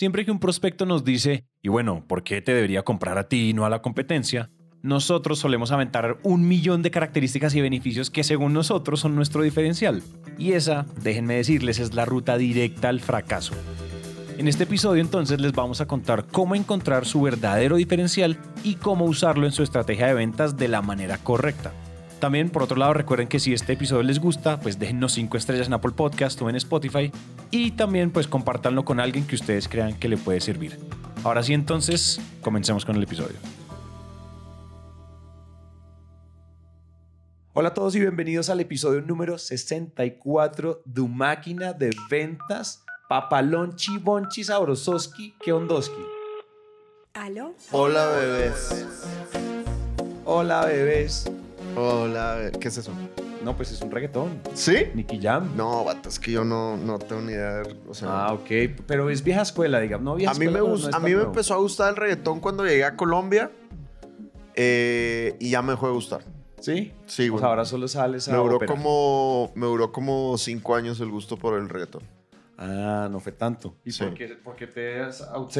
Siempre 0.00 0.24
que 0.24 0.30
un 0.30 0.40
prospecto 0.40 0.86
nos 0.86 1.04
dice, 1.04 1.44
y 1.60 1.68
bueno, 1.68 2.06
¿por 2.08 2.22
qué 2.22 2.40
te 2.40 2.54
debería 2.54 2.84
comprar 2.84 3.18
a 3.18 3.28
ti 3.28 3.50
y 3.50 3.52
no 3.52 3.66
a 3.66 3.68
la 3.68 3.82
competencia? 3.82 4.50
Nosotros 4.80 5.40
solemos 5.40 5.72
aventar 5.72 6.16
un 6.22 6.48
millón 6.48 6.80
de 6.80 6.90
características 6.90 7.54
y 7.54 7.60
beneficios 7.60 8.08
que 8.08 8.24
según 8.24 8.54
nosotros 8.54 9.00
son 9.00 9.14
nuestro 9.14 9.42
diferencial. 9.42 10.02
Y 10.38 10.52
esa, 10.52 10.86
déjenme 11.02 11.34
decirles, 11.34 11.78
es 11.78 11.92
la 11.92 12.06
ruta 12.06 12.38
directa 12.38 12.88
al 12.88 13.00
fracaso. 13.00 13.52
En 14.38 14.48
este 14.48 14.64
episodio 14.64 15.02
entonces 15.02 15.38
les 15.38 15.52
vamos 15.52 15.82
a 15.82 15.86
contar 15.86 16.26
cómo 16.28 16.54
encontrar 16.54 17.04
su 17.04 17.20
verdadero 17.20 17.76
diferencial 17.76 18.38
y 18.64 18.76
cómo 18.76 19.04
usarlo 19.04 19.44
en 19.44 19.52
su 19.52 19.62
estrategia 19.62 20.06
de 20.06 20.14
ventas 20.14 20.56
de 20.56 20.68
la 20.68 20.80
manera 20.80 21.18
correcta. 21.18 21.74
También, 22.20 22.50
por 22.50 22.62
otro 22.62 22.76
lado, 22.76 22.92
recuerden 22.92 23.28
que 23.28 23.40
si 23.40 23.54
este 23.54 23.72
episodio 23.72 24.02
les 24.02 24.18
gusta, 24.18 24.60
pues 24.60 24.78
déjennos 24.78 25.12
5 25.12 25.38
estrellas 25.38 25.66
en 25.68 25.72
Apple 25.72 25.92
Podcast 25.92 26.40
o 26.42 26.50
en 26.50 26.56
Spotify 26.56 27.10
y 27.50 27.70
también 27.70 28.10
pues 28.10 28.28
compártanlo 28.28 28.84
con 28.84 29.00
alguien 29.00 29.26
que 29.26 29.34
ustedes 29.34 29.68
crean 29.68 29.98
que 29.98 30.06
le 30.06 30.18
puede 30.18 30.40
servir. 30.40 30.78
Ahora 31.24 31.42
sí, 31.42 31.54
entonces, 31.54 32.20
comencemos 32.42 32.84
con 32.84 32.96
el 32.96 33.02
episodio. 33.02 33.36
Hola 37.54 37.70
a 37.70 37.74
todos 37.74 37.96
y 37.96 38.00
bienvenidos 38.00 38.50
al 38.50 38.60
episodio 38.60 39.00
número 39.00 39.38
64 39.38 40.82
de 40.84 41.02
Máquina 41.08 41.72
de 41.72 41.90
Ventas 42.10 42.84
Papalonchi 43.08 43.98
Bonchi 43.98 44.44
Sabrososki 44.44 45.34
Keondoski. 45.42 46.02
¿Aló? 47.14 47.54
Hola, 47.72 48.06
bebés. 48.06 48.86
Hola 50.24 50.64
bebés. 50.66 51.24
Hola, 51.76 52.50
¿qué 52.60 52.68
es 52.68 52.78
eso? 52.78 52.92
No, 53.44 53.56
pues 53.56 53.70
es 53.72 53.80
un 53.80 53.90
reggaetón. 53.90 54.40
¿Sí? 54.54 54.74
Nicky 54.94 55.18
Jam. 55.20 55.56
No, 55.56 55.84
vato, 55.84 56.08
es 56.08 56.18
que 56.18 56.30
yo 56.32 56.44
no, 56.44 56.76
no 56.76 56.98
tengo 56.98 57.22
ni 57.22 57.32
idea. 57.32 57.62
O 57.88 57.94
sea, 57.94 58.08
Ah, 58.26 58.32
ok. 58.34 58.48
Pero 58.86 59.08
es 59.08 59.22
vieja 59.24 59.42
escuela, 59.42 59.80
digamos. 59.80 60.04
No 60.04 60.14
vieja 60.16 60.32
a 60.32 60.34
mí, 60.34 60.40
me, 60.40 60.46
escuela, 60.46 60.68
no, 60.68 60.74
gus- 60.74 60.82
no 60.82 60.88
es 60.88 60.94
a 60.94 60.98
tan 60.98 61.02
mí 61.02 61.10
me 61.10 61.14
nuevo. 61.16 61.30
empezó 61.30 61.54
a 61.54 61.58
gustar 61.58 61.90
el 61.90 61.96
reggaetón 61.96 62.40
cuando 62.40 62.66
llegué 62.66 62.84
a 62.84 62.96
Colombia 62.96 63.50
eh, 64.54 65.36
y 65.38 65.50
ya 65.50 65.62
me 65.62 65.72
dejó 65.72 65.86
de 65.86 65.92
gustar. 65.94 66.20
¿Sí? 66.60 66.92
Sí, 67.06 67.28
güey. 67.28 67.40
sea, 67.40 67.48
ahora 67.48 67.64
solo 67.64 67.88
sales 67.88 68.28
a 68.28 68.32
me, 68.32 68.38
duró 68.38 68.56
ópera. 68.56 68.70
como, 68.74 69.50
me 69.54 69.66
duró 69.66 69.90
como 69.92 70.36
cinco 70.36 70.74
años 70.74 71.00
el 71.00 71.08
gusto 71.10 71.38
por 71.38 71.58
el 71.58 71.68
reggaetón. 71.70 72.02
Ah, 72.62 73.08
no 73.10 73.20
fue 73.20 73.32
tanto. 73.32 73.74
¿Y 73.86 73.90
Sí. 73.92 74.04
por, 74.04 74.14
qué, 74.14 74.28
por 74.28 74.54
qué 74.54 74.66
te 74.66 75.02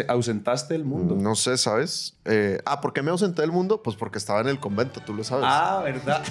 ausentaste 0.06 0.74
del 0.74 0.84
mundo? 0.84 1.16
No 1.16 1.34
sé, 1.34 1.56
¿sabes? 1.56 2.18
Eh, 2.26 2.60
ah, 2.66 2.82
¿por 2.82 2.92
qué 2.92 3.00
me 3.02 3.10
ausenté 3.10 3.40
del 3.40 3.52
mundo? 3.52 3.82
Pues 3.82 3.96
porque 3.96 4.18
estaba 4.18 4.40
en 4.42 4.48
el 4.48 4.60
convento, 4.60 5.00
tú 5.00 5.14
lo 5.14 5.24
sabes. 5.24 5.46
Ah, 5.48 5.80
¿verdad? 5.82 6.22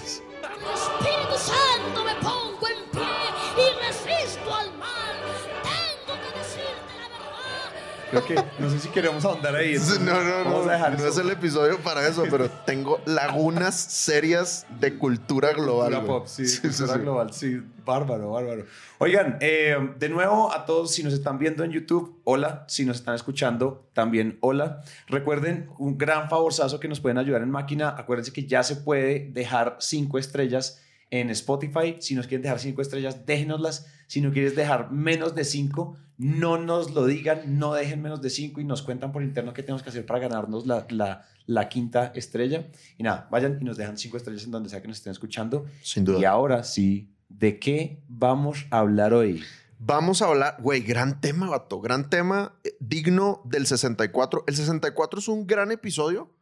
Creo 8.09 8.25
que 8.25 8.35
no 8.59 8.69
sé 8.69 8.79
si 8.79 8.89
queremos 8.89 9.23
ahondar 9.25 9.55
ahí. 9.55 9.77
Sí, 9.77 9.93
entonces 9.97 10.01
No, 10.01 10.23
no, 10.23 10.43
no. 10.43 10.65
No 10.65 10.73
eso. 10.97 11.07
es 11.07 11.17
el 11.17 11.29
episodio 11.29 11.77
para 11.79 12.07
eso, 12.07 12.23
pero 12.29 12.49
tengo 12.65 12.99
lagunas 13.05 13.75
serias 13.75 14.65
de 14.79 14.97
cultura 14.97 15.53
global. 15.53 15.91
Cultura 15.93 16.07
pop, 16.07 16.27
sí, 16.27 16.47
Sí, 16.47 16.61
cultura 16.61 16.87
sí, 16.87 16.93
sí. 16.93 16.99
global, 17.01 17.33
sí, 17.33 17.61
bárbaro, 17.85 18.31
bárbaro. 18.31 18.65
Oigan, 18.97 19.37
eh, 19.41 19.75
de 19.97 20.09
nuevo 20.09 20.53
a 20.53 20.65
todos, 20.65 20.91
si 20.93 21.03
nos 21.03 21.13
están 21.13 21.37
viendo 21.39 21.63
en 21.63 21.71
YouTube, 21.71 22.19
hola, 22.23 22.65
si 22.67 22.85
nos 22.85 22.97
están 22.97 23.15
escuchando, 23.15 23.87
también 23.93 24.37
hola. 24.41 24.81
Recuerden, 25.07 25.69
un 25.77 25.97
gran 25.97 26.29
favorzazo 26.29 26.79
que 26.79 26.87
nos 26.87 26.99
pueden 26.99 27.17
ayudar 27.17 27.41
en 27.41 27.51
máquina, 27.51 27.89
acuérdense 27.97 28.33
que 28.33 28.45
ya 28.45 28.63
se 28.63 28.75
puede 28.75 29.29
dejar 29.31 29.77
cinco 29.79 30.17
estrellas 30.17 30.81
en 31.11 31.29
Spotify, 31.31 31.95
si 31.99 32.15
nos 32.15 32.27
quieren 32.27 32.43
dejar 32.43 32.59
cinco 32.59 32.81
estrellas, 32.81 33.25
déjenoslas, 33.25 33.87
si 34.07 34.21
no 34.21 34.31
quieres 34.31 34.55
dejar 34.55 34.91
menos 34.91 35.35
de 35.35 35.43
cinco, 35.43 35.97
no 36.17 36.57
nos 36.57 36.91
lo 36.91 37.05
digan, 37.05 37.57
no 37.57 37.73
dejen 37.73 38.01
menos 38.01 38.21
de 38.21 38.29
cinco 38.29 38.61
y 38.61 38.65
nos 38.65 38.81
cuentan 38.81 39.11
por 39.11 39.23
interno 39.23 39.53
qué 39.53 39.63
tenemos 39.63 39.83
que 39.83 39.89
hacer 39.89 40.05
para 40.05 40.19
ganarnos 40.19 40.67
la, 40.67 40.85
la, 40.89 41.25
la 41.45 41.69
quinta 41.69 42.11
estrella. 42.13 42.67
Y 42.97 43.03
nada, 43.03 43.27
vayan 43.31 43.57
y 43.61 43.63
nos 43.63 43.77
dejan 43.77 43.97
cinco 43.97 44.17
estrellas 44.17 44.43
en 44.43 44.51
donde 44.51 44.69
sea 44.69 44.81
que 44.81 44.87
nos 44.87 44.97
estén 44.97 45.11
escuchando. 45.11 45.65
Sin 45.81 46.03
duda. 46.03 46.19
Y 46.19 46.25
ahora 46.25 46.63
sí, 46.63 47.15
¿de 47.29 47.57
qué 47.57 48.03
vamos 48.07 48.65
a 48.69 48.79
hablar 48.79 49.13
hoy? 49.13 49.41
Vamos 49.79 50.21
a 50.21 50.25
hablar, 50.25 50.57
güey, 50.59 50.81
gran 50.81 51.21
tema, 51.21 51.49
vato. 51.49 51.79
Gran 51.79 52.09
tema 52.09 52.59
eh, 52.65 52.75
digno 52.81 53.41
del 53.45 53.65
64. 53.65 54.43
El 54.45 54.55
64 54.55 55.19
es 55.19 55.27
un 55.29 55.47
gran 55.47 55.71
episodio 55.71 56.35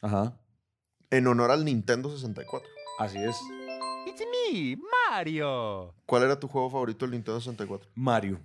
Ajá, 0.00 0.38
en 1.10 1.26
honor 1.26 1.50
al 1.50 1.64
Nintendo 1.64 2.14
64. 2.14 2.68
así 3.00 3.18
es. 3.18 3.34
Mario. 5.10 5.94
¿Cuál 6.06 6.22
era 6.24 6.38
tu 6.38 6.48
juego 6.48 6.70
favorito 6.70 7.04
del 7.04 7.12
Nintendo 7.12 7.40
64? 7.40 7.88
Mario. 7.94 8.38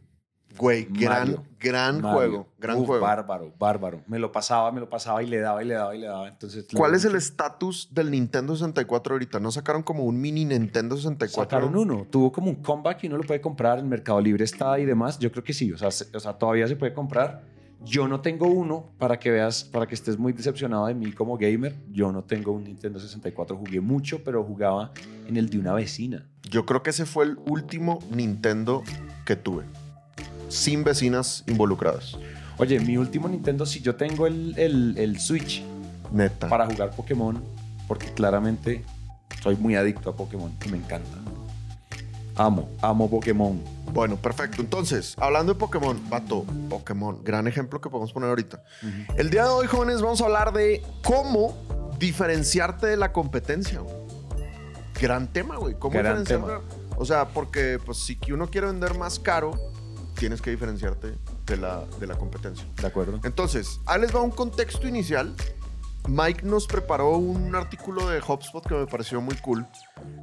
Güey, 0.57 0.85
gran, 0.89 1.19
Mario. 1.29 1.43
gran 1.57 2.01
Mario. 2.01 2.11
juego. 2.17 2.47
Gran 2.59 2.77
Uf, 2.77 2.85
juego. 2.87 3.05
Bárbaro, 3.05 3.53
bárbaro. 3.57 4.01
Me 4.07 4.19
lo 4.19 4.33
pasaba, 4.33 4.69
me 4.73 4.81
lo 4.81 4.89
pasaba 4.89 5.23
y 5.23 5.27
le 5.27 5.39
daba 5.39 5.63
y 5.63 5.67
le 5.67 5.75
daba 5.75 5.95
y 5.95 5.99
le 5.99 6.07
daba. 6.07 6.27
Entonces, 6.27 6.67
¿Cuál 6.75 6.93
es 6.93 7.05
el 7.05 7.15
estatus 7.15 7.87
del 7.93 8.11
Nintendo 8.11 8.53
64 8.53 9.13
ahorita? 9.15 9.39
¿No 9.39 9.49
sacaron 9.51 9.81
como 9.81 10.03
un 10.03 10.19
mini 10.19 10.43
Nintendo 10.43 10.97
64? 10.97 11.49
Sacaron 11.49 11.77
uno. 11.77 12.05
Tuvo 12.11 12.33
como 12.33 12.49
un 12.49 12.55
comeback 12.55 13.01
y 13.05 13.07
uno 13.07 13.17
lo 13.17 13.23
puede 13.23 13.39
comprar. 13.39 13.79
En 13.79 13.87
Mercado 13.87 14.19
Libre 14.19 14.43
está 14.43 14.77
y 14.77 14.83
demás. 14.85 15.17
Yo 15.19 15.31
creo 15.31 15.43
que 15.43 15.53
sí. 15.53 15.71
O 15.71 15.77
sea, 15.77 15.89
se- 15.89 16.13
o 16.15 16.19
sea, 16.19 16.33
todavía 16.33 16.67
se 16.67 16.75
puede 16.75 16.93
comprar. 16.93 17.43
Yo 17.83 18.07
no 18.07 18.21
tengo 18.21 18.47
uno 18.47 18.91
para 18.97 19.17
que 19.17 19.31
veas, 19.31 19.63
para 19.63 19.87
que 19.87 19.95
estés 19.95 20.17
muy 20.17 20.33
decepcionado 20.33 20.85
de 20.85 20.93
mí 20.93 21.11
como 21.11 21.37
gamer. 21.37 21.75
Yo 21.91 22.11
no 22.11 22.23
tengo 22.23 22.51
un 22.51 22.63
Nintendo 22.63 22.99
64. 22.99 23.57
Jugué 23.57 23.81
mucho, 23.81 24.23
pero 24.23 24.43
jugaba 24.43 24.91
en 25.27 25.37
el 25.37 25.49
de 25.49 25.57
una 25.57 25.73
vecina. 25.73 26.27
Yo 26.49 26.65
creo 26.65 26.83
que 26.83 26.91
ese 26.91 27.05
fue 27.05 27.25
el 27.25 27.37
último 27.47 27.99
Nintendo 28.11 28.83
que 29.25 29.35
tuve. 29.35 29.63
Sin 30.47 30.83
vecinas 30.83 31.43
involucradas. 31.47 32.17
Oye, 32.57 32.79
mi 32.79 32.97
último 32.97 33.27
Nintendo, 33.27 33.65
si 33.65 33.81
yo 33.81 33.95
tengo 33.95 34.27
el, 34.27 34.53
el, 34.57 34.95
el 34.97 35.19
Switch 35.19 35.63
Neta. 36.11 36.49
para 36.49 36.67
jugar 36.67 36.91
Pokémon, 36.95 37.41
porque 37.87 38.07
claramente 38.13 38.83
soy 39.41 39.55
muy 39.55 39.75
adicto 39.75 40.11
a 40.11 40.15
Pokémon 40.15 40.51
y 40.65 40.69
me 40.69 40.77
encanta. 40.77 41.17
Amo, 42.41 42.67
amo 42.81 43.07
Pokémon. 43.07 43.61
Bueno, 43.93 44.15
perfecto. 44.15 44.63
Entonces, 44.63 45.15
hablando 45.19 45.53
de 45.53 45.59
Pokémon, 45.59 46.01
vato, 46.09 46.43
Pokémon, 46.71 47.23
gran 47.23 47.47
ejemplo 47.47 47.79
que 47.79 47.87
podemos 47.87 48.11
poner 48.11 48.29
ahorita. 48.29 48.63
El 49.15 49.29
día 49.29 49.43
de 49.43 49.49
hoy, 49.49 49.67
jóvenes, 49.67 50.01
vamos 50.01 50.21
a 50.21 50.25
hablar 50.25 50.51
de 50.51 50.81
cómo 51.03 51.55
diferenciarte 51.99 52.87
de 52.87 52.97
la 52.97 53.13
competencia. 53.13 53.79
Gran 54.99 55.31
tema, 55.31 55.57
güey. 55.57 55.75
¿Cómo 55.77 55.93
Gran 55.93 56.23
diferenciarte? 56.23 56.65
O 56.97 57.05
sea, 57.05 57.27
porque 57.27 57.79
pues 57.85 57.99
si 57.99 58.17
uno 58.31 58.49
quiere 58.49 58.65
vender 58.65 58.97
más 58.97 59.19
caro, 59.19 59.51
tienes 60.15 60.41
que 60.41 60.49
diferenciarte 60.49 61.13
de 61.45 61.57
la, 61.57 61.85
de 61.99 62.07
la 62.07 62.17
competencia. 62.17 62.65
¿De 62.81 62.87
acuerdo? 62.87 63.19
Entonces, 63.23 63.79
ahí 63.85 64.01
les 64.01 64.15
va 64.15 64.21
un 64.21 64.31
contexto 64.31 64.87
inicial. 64.87 65.35
Mike 66.07 66.43
nos 66.43 66.67
preparó 66.67 67.17
un 67.17 67.55
artículo 67.55 68.09
de 68.09 68.19
HubSpot 68.19 68.65
que 68.67 68.75
me 68.75 68.87
pareció 68.87 69.21
muy 69.21 69.35
cool, 69.37 69.65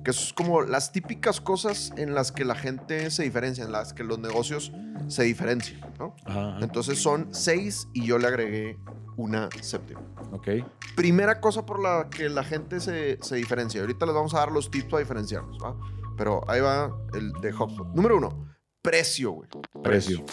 que 0.04 0.10
es 0.10 0.32
como 0.32 0.62
las 0.62 0.92
típicas 0.92 1.40
cosas 1.40 1.92
en 1.96 2.14
las 2.14 2.32
que 2.32 2.44
la 2.44 2.54
gente 2.54 3.10
se 3.10 3.22
diferencia, 3.22 3.64
en 3.64 3.72
las 3.72 3.92
que 3.92 4.04
los 4.04 4.18
negocios 4.18 4.72
se 5.06 5.22
diferencian, 5.22 5.80
¿no? 5.98 6.14
Ajá, 6.24 6.50
ajá. 6.50 6.58
Entonces 6.62 7.00
son 7.00 7.28
seis 7.32 7.88
y 7.92 8.04
yo 8.04 8.18
le 8.18 8.26
agregué 8.26 8.78
una 9.16 9.48
séptima. 9.60 10.00
Ok. 10.32 10.48
Primera 10.94 11.40
cosa 11.40 11.64
por 11.64 11.80
la 11.82 12.08
que 12.10 12.28
la 12.28 12.44
gente 12.44 12.80
se, 12.80 13.18
se 13.20 13.36
diferencia. 13.36 13.80
Ahorita 13.80 14.06
les 14.06 14.14
vamos 14.14 14.34
a 14.34 14.38
dar 14.38 14.52
los 14.52 14.70
tips 14.70 14.86
para 14.86 15.00
diferenciarnos, 15.00 15.58
¿va? 15.62 15.76
Pero 16.16 16.42
ahí 16.50 16.60
va 16.60 16.92
el 17.14 17.32
de 17.40 17.52
HubSpot. 17.52 17.86
Número 17.94 18.16
uno, 18.16 18.48
precio, 18.82 19.32
güey. 19.32 19.48
Precio. 19.82 20.24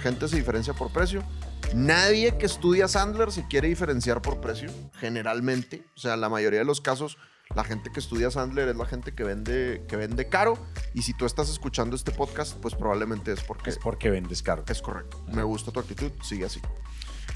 Gente 0.00 0.28
se 0.28 0.36
diferencia 0.36 0.72
por 0.72 0.92
precio. 0.92 1.22
Nadie 1.74 2.38
que 2.38 2.46
estudia 2.46 2.88
Sandler 2.88 3.30
se 3.32 3.46
quiere 3.46 3.68
diferenciar 3.68 4.22
por 4.22 4.40
precio, 4.40 4.70
generalmente. 4.98 5.84
O 5.94 5.98
sea, 5.98 6.16
la 6.16 6.28
mayoría 6.28 6.60
de 6.60 6.64
los 6.64 6.80
casos, 6.80 7.18
la 7.54 7.64
gente 7.64 7.90
que 7.92 8.00
estudia 8.00 8.30
Sandler 8.30 8.68
es 8.68 8.76
la 8.76 8.86
gente 8.86 9.14
que 9.14 9.24
vende, 9.24 9.84
que 9.88 9.96
vende 9.96 10.28
caro. 10.28 10.58
Y 10.94 11.02
si 11.02 11.14
tú 11.14 11.26
estás 11.26 11.50
escuchando 11.50 11.96
este 11.96 12.12
podcast, 12.12 12.56
pues 12.60 12.74
probablemente 12.74 13.32
es 13.32 13.42
porque 13.42 13.70
Es 13.70 13.78
porque 13.78 14.10
vendes 14.10 14.42
caro. 14.42 14.64
es 14.68 14.80
correcto. 14.80 15.24
Me 15.32 15.42
gusta 15.42 15.70
tu 15.70 15.80
actitud, 15.80 16.10
sigue 16.22 16.46
así. 16.46 16.60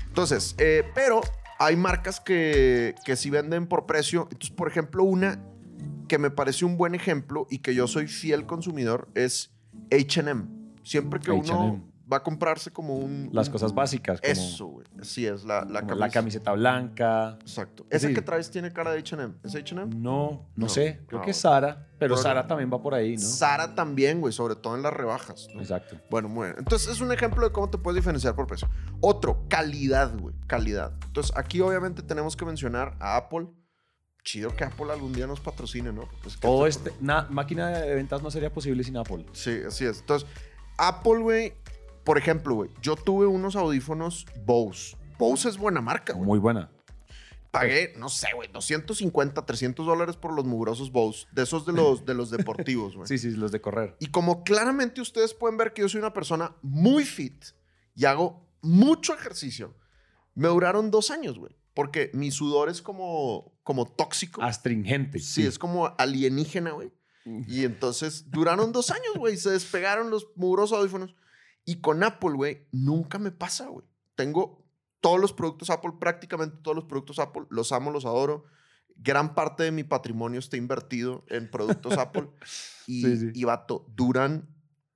Entonces, 0.08 0.54
eh, 0.58 0.84
pero 0.94 1.20
hay 1.58 1.76
marcas 1.76 2.20
que, 2.20 2.94
que 3.04 3.16
sí 3.16 3.31
venden 3.31 3.66
por 3.66 3.87
precio. 3.87 4.22
Entonces, 4.31 4.50
por 4.50 4.69
ejemplo, 4.69 5.04
una 5.04 5.44
que 6.08 6.19
me 6.19 6.31
parece 6.31 6.64
un 6.64 6.76
buen 6.76 6.94
ejemplo 6.94 7.46
y 7.50 7.58
que 7.58 7.75
yo 7.75 7.87
soy 7.87 8.08
fiel 8.08 8.46
consumidor 8.46 9.08
es 9.14 9.52
HM. 9.90 10.49
Siempre 10.82 11.20
que 11.20 11.31
uno. 11.31 11.84
Va 12.12 12.18
a 12.18 12.22
comprarse 12.22 12.70
como 12.70 12.96
un... 12.96 13.30
Las 13.32 13.46
un- 13.48 13.52
cosas 13.52 13.74
básicas. 13.74 14.20
Como, 14.20 14.32
Eso, 14.32 14.66
güey. 14.66 14.86
Así 15.00 15.26
es, 15.26 15.44
la, 15.44 15.64
la, 15.64 16.08
camiseta 16.10 16.52
blanca. 16.52 17.36
Exacto. 17.40 17.86
Esa 17.90 18.08
Sí. 18.08 18.14
que 18.14 18.22
traes 18.22 18.50
tiene 18.50 18.72
cara 18.72 18.92
de 18.92 18.98
H&M. 19.00 19.34
¿Es 19.44 19.54
H&M? 19.54 19.86
No, 19.94 19.98
no, 20.00 20.46
No. 20.56 20.68
sé. 20.68 21.00
Creo 21.06 21.20
Ah, 21.20 21.24
que 21.24 21.30
es 21.30 21.36
Sara. 21.36 21.86
Pero. 21.98 22.16
Sara 22.16 22.46
también 22.46 22.70
va 22.72 22.80
por 22.82 22.94
ahí, 22.94 23.16
¿no? 23.16 23.22
Sara 23.22 23.74
también, 23.74 24.20
güey, 24.20 24.32
sobre 24.32 24.56
todo 24.56 24.74
en 24.74 24.82
las 24.82 24.92
rebajas. 24.92 25.48
¿no? 25.54 25.60
Exacto. 25.60 25.96
Bueno, 26.10 26.28
muy 26.28 26.46
bien. 26.46 26.56
Entonces 26.58 26.88
es 26.88 27.00
un 27.00 27.12
ejemplo 27.12 27.44
de 27.46 27.52
cómo 27.52 27.68
te 27.70 27.78
puedes 27.78 27.96
diferenciar 27.96 28.34
por 28.34 28.46
precio. 28.46 28.68
Otro, 29.00 29.44
calidad, 29.48 30.16
güey. 30.18 30.34
Calidad. 30.46 30.92
Entonces 31.06 31.32
aquí 31.36 31.60
obviamente 31.60 32.02
tenemos 32.02 32.36
que 32.36 32.44
mencionar 32.44 32.96
a 33.00 33.16
Apple. 33.16 33.48
Chido 34.22 34.54
que 34.54 34.64
Apple 34.64 34.92
algún 34.92 35.14
día 35.14 35.26
nos 35.26 35.40
patrocine, 35.40 35.92
¿no? 35.92 36.06
Pues 36.22 36.34
esto- 36.34 36.66
este. 36.66 36.92
na- 37.00 37.26
máquina 37.30 37.68
de 37.68 37.94
ventas 37.94 38.22
no 38.22 38.30
sería 38.30 38.52
posible 38.52 38.84
sin 38.84 38.96
Apple. 38.98 39.24
Sí, 39.32 39.60
así 39.66 39.86
es. 39.86 40.00
Entonces, 40.00 40.28
Apple, 40.76 41.18
güey, 41.20 41.54
por 42.05 42.19
ejemplo, 42.19 42.55
güey, 42.55 42.70
yo 42.82 42.97
tuve 42.97 43.26
unos 43.26 43.56
audífonos 43.56 44.26
Bose. 44.44 44.97
Bose 45.19 45.49
es 45.49 45.58
buena 45.58 45.81
marca, 45.81 46.12
güey. 46.12 46.26
Muy 46.26 46.38
buena. 46.38 46.70
Pagué, 47.50 47.94
no 47.97 48.08
sé, 48.08 48.29
güey, 48.35 48.49
250, 48.52 49.44
300 49.44 49.85
dólares 49.85 50.17
por 50.17 50.32
los 50.32 50.44
mugrosos 50.44 50.93
Bose. 50.93 51.26
De 51.32 51.43
esos 51.43 51.67
de 51.67 51.73
los, 51.73 52.06
de 52.06 52.14
los 52.14 52.31
deportivos, 52.37 52.97
güey. 52.97 53.08
Sí, 53.08 53.19
sí, 53.19 53.31
los 53.32 53.50
de 53.52 53.61
correr. 53.61 53.97
Y 53.99 54.06
como 54.06 54.44
claramente 54.44 55.00
ustedes 55.00 55.35
pueden 55.35 55.56
ver 55.56 55.73
que 55.73 55.82
yo 55.82 55.88
soy 55.88 55.99
una 55.99 56.12
persona 56.12 56.55
muy 56.62 57.05
fit 57.05 57.44
y 57.94 58.05
hago 58.05 58.49
mucho 58.62 59.14
ejercicio, 59.14 59.75
me 60.35 60.49
duraron 60.49 60.91
dos 60.91 61.11
años, 61.11 61.38
güey. 61.38 61.56
Porque 61.75 62.11
mi 62.14 62.31
sudor 62.31 62.69
es 62.69 62.82
como, 62.82 63.52
como 63.62 63.87
tóxico. 63.87 64.43
Astringente. 64.43 65.19
Sí, 65.19 65.47
es 65.47 65.58
como 65.58 65.94
alienígena, 65.99 66.73
güey. 66.73 66.93
Y 67.47 67.64
entonces 67.64 68.31
duraron 68.31 68.73
dos 68.73 68.91
años, 68.91 69.14
güey. 69.17 69.37
Se 69.37 69.50
despegaron 69.50 70.11
los 70.11 70.29
mugrosos 70.37 70.79
audífonos. 70.79 71.14
Y 71.64 71.80
con 71.80 72.02
Apple, 72.02 72.32
güey, 72.32 72.66
nunca 72.72 73.18
me 73.18 73.30
pasa, 73.30 73.68
güey. 73.68 73.86
Tengo 74.14 74.64
todos 75.00 75.20
los 75.20 75.32
productos 75.32 75.70
Apple, 75.70 75.92
prácticamente 75.98 76.58
todos 76.62 76.74
los 76.74 76.84
productos 76.84 77.18
Apple. 77.18 77.44
Los 77.50 77.72
amo, 77.72 77.90
los 77.90 78.04
adoro. 78.04 78.44
Gran 78.96 79.34
parte 79.34 79.62
de 79.62 79.72
mi 79.72 79.84
patrimonio 79.84 80.38
está 80.40 80.56
invertido 80.56 81.24
en 81.28 81.50
productos 81.50 81.96
Apple. 81.98 82.30
Y, 82.86 83.02
Sí, 83.02 83.16
sí. 83.18 83.30
y 83.34 83.44
vato, 83.44 83.86
duran 83.94 84.48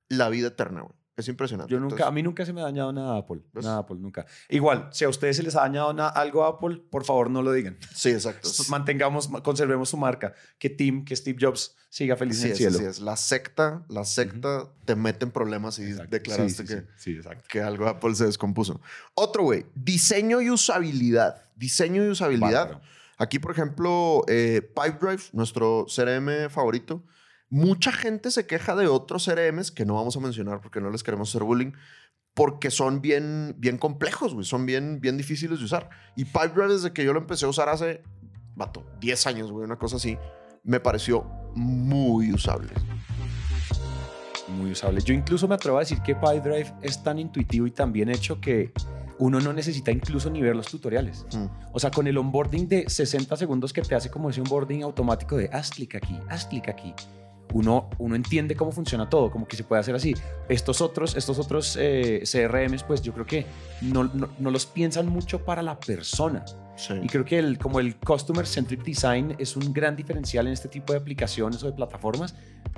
la 0.09 0.29
vida 0.29 0.49
eterna, 0.49 0.81
güey. 0.81 0.95
Es 1.17 1.29
impresionante. 1.29 1.71
Yo 1.71 1.79
nunca, 1.79 1.95
Entonces, 1.95 2.07
a 2.09 2.11
mí 2.11 2.23
nunca 2.25 2.45
se 2.45 2.53
me 2.53 2.61
ha 2.61 2.65
dañado 2.65 2.93
nada 2.93 3.19
Apple. 3.19 3.41
¿Ves? 3.53 3.65
Nada 3.65 3.79
Apple, 3.79 3.97
nunca. 4.01 4.27
Igual, 4.49 4.89
si 4.91 5.05
a 5.05 5.09
ustedes 5.09 5.37
se 5.37 5.45
les 5.45 5.55
ha 5.55 5.61
dañado 5.61 5.93
na- 5.93 6.09
algo 6.09 6.45
Apple, 6.45 6.83
por 6.91 7.05
favor 7.05 7.31
no 7.31 7.41
lo 7.43 7.53
digan. 7.53 7.79
Sí, 7.95 8.11
exacto. 8.11 8.49
Mantengamos, 8.69 9.29
conservemos 9.45 9.89
su 9.91 9.97
marca. 9.97 10.35
Que 10.59 10.71
Tim, 10.71 11.05
que 11.05 11.15
Steve 11.15 11.39
Jobs 11.41 11.77
siga 11.89 12.17
feliz 12.17 12.41
en 12.41 12.47
el 12.47 12.53
es, 12.53 12.59
cielo. 12.59 12.77
así 12.79 12.85
es. 12.87 13.01
La 13.01 13.17
secta, 13.17 13.85
la 13.89 14.05
secta 14.05 14.69
te 14.85 14.97
mete 14.97 15.25
en 15.25 15.31
problemas 15.31 15.79
y 15.79 15.85
Exacto. 15.85 16.11
declaraste 16.11 16.63
Sí, 16.63 16.69
sí, 16.69 16.75
que, 16.75 16.81
sí, 16.81 16.87
sí, 16.97 17.17
exacto. 17.19 17.45
que 17.49 17.63
algo 17.63 17.87
Apple 17.87 18.15
se 18.17 18.27
descompuso. 18.27 18.81
Otro, 19.15 19.45
güey. 19.45 19.67
Diseño 19.77 20.41
y 20.43 20.51
usabilidad. 20.51 21.43
Diseño 21.55 22.05
y 22.05 22.09
usabilidad. 22.09 22.67
Bárbaro. 22.71 22.81
Aquí, 23.19 23.39
por 23.39 23.53
ejemplo, 23.53 24.23
eh, 24.27 24.61
Pipedrive, 24.75 25.23
nuestro 25.33 25.87
CRM 25.87 26.51
favorito. 26.51 27.05
Mucha 27.51 27.93
gente 27.93 28.31
se 28.31 28.47
queja 28.47 28.75
de 28.75 28.87
otros 28.87 29.27
CRMs 29.27 29.71
que 29.71 29.85
no 29.85 29.95
vamos 29.95 30.17
a 30.17 30.21
mencionar 30.21 30.61
porque 30.61 30.81
no 30.81 30.91
les 30.91 31.03
queremos 31.03 31.29
hacer 31.29 31.45
bullying, 31.45 31.73
porque 32.35 32.71
son 32.71 33.01
bien, 33.01 33.55
bien 33.59 33.79
complejos, 33.79 34.35
güey. 34.35 34.45
Son 34.45 34.67
bien, 34.67 35.01
bien 35.01 35.17
difíciles 35.17 35.61
de 35.61 35.65
usar. 35.65 35.89
Y 36.17 36.25
Pipedrive, 36.25 36.75
desde 36.75 36.93
que 36.93 37.05
yo 37.05 37.13
lo 37.13 37.21
empecé 37.21 37.47
a 37.47 37.49
usar 37.49 37.69
hace, 37.69 38.03
vato, 38.57 38.85
10 39.01 39.27
años, 39.27 39.53
güey, 39.53 39.65
una 39.65 39.77
cosa 39.77 39.97
así, 39.97 40.19
me 40.65 40.81
pareció 40.81 41.23
muy 41.55 42.33
usable. 42.33 42.73
Muy 44.49 44.73
usable. 44.73 45.01
Yo 45.03 45.15
incluso 45.15 45.47
me 45.49 45.55
atrevo 45.55 45.79
a 45.79 45.81
decir 45.81 46.01
que 46.03 46.15
PyDrive 46.15 46.75
es 46.83 47.03
tan 47.03 47.19
intuitivo 47.19 47.67
y 47.67 47.71
tan 47.71 47.93
bien 47.93 48.09
hecho 48.09 48.41
que 48.41 48.73
uno 49.19 49.41
no 49.41 49.53
necesita 49.53 49.91
incluso 49.91 50.31
ni 50.31 50.43
ver 50.43 50.57
los 50.57 50.67
tutoriales. 50.67 51.25
Mm. 51.33 51.47
O 51.73 51.79
sea, 51.79 51.91
con 51.91 52.07
el 52.07 52.19
onboarding 52.19 52.69
de 52.69 52.89
60 52.89 53.37
segundos 53.37 53.73
que 53.73 53.83
te 53.83 53.95
hace 53.95 54.11
como 54.11 54.31
ese 54.31 54.41
onboarding 54.41 54.83
automático 54.83 55.37
de 55.37 55.49
haz 55.53 55.71
clic 55.71 55.95
aquí, 55.95 56.19
haz 56.29 56.47
clic 56.47 56.69
aquí. 56.69 56.95
Uno, 57.53 57.89
uno 57.99 58.17
entiende 58.17 58.57
cómo 58.57 58.73
funciona 58.73 59.09
todo, 59.09 59.31
como 59.31 59.47
que 59.47 59.57
se 59.57 59.63
puede 59.65 59.81
hacer 59.81 59.95
así. 59.95 60.15
Estos 60.49 60.81
otros, 60.81 61.15
estos 61.17 61.39
otros 61.39 61.77
eh, 61.81 62.23
CRMs, 62.25 62.83
pues 62.83 63.01
yo 63.03 63.13
creo 63.13 63.27
que 63.27 63.47
no, 63.83 64.05
no, 64.05 64.29
no 64.39 64.51
los 64.51 64.67
piensan 64.67 65.07
mucho 65.09 65.45
para 65.45 65.63
la 65.63 65.79
persona. 65.79 66.45
Sí. 66.77 66.95
Y 67.01 67.07
creo 67.07 67.25
que 67.25 67.39
el, 67.39 67.57
como 67.59 67.79
el 67.79 67.95
Customer 67.97 68.45
Centric 68.45 68.83
Design 68.83 69.37
es 69.39 69.57
un 69.57 69.73
gran 69.73 69.95
diferencial 69.95 70.49
en 70.49 70.53
este 70.53 70.69
tipo 70.69 70.93
de 70.93 70.99
aplicaciones 70.99 71.63
o 71.63 71.67
de 71.67 71.73
plataformas, 71.73 72.35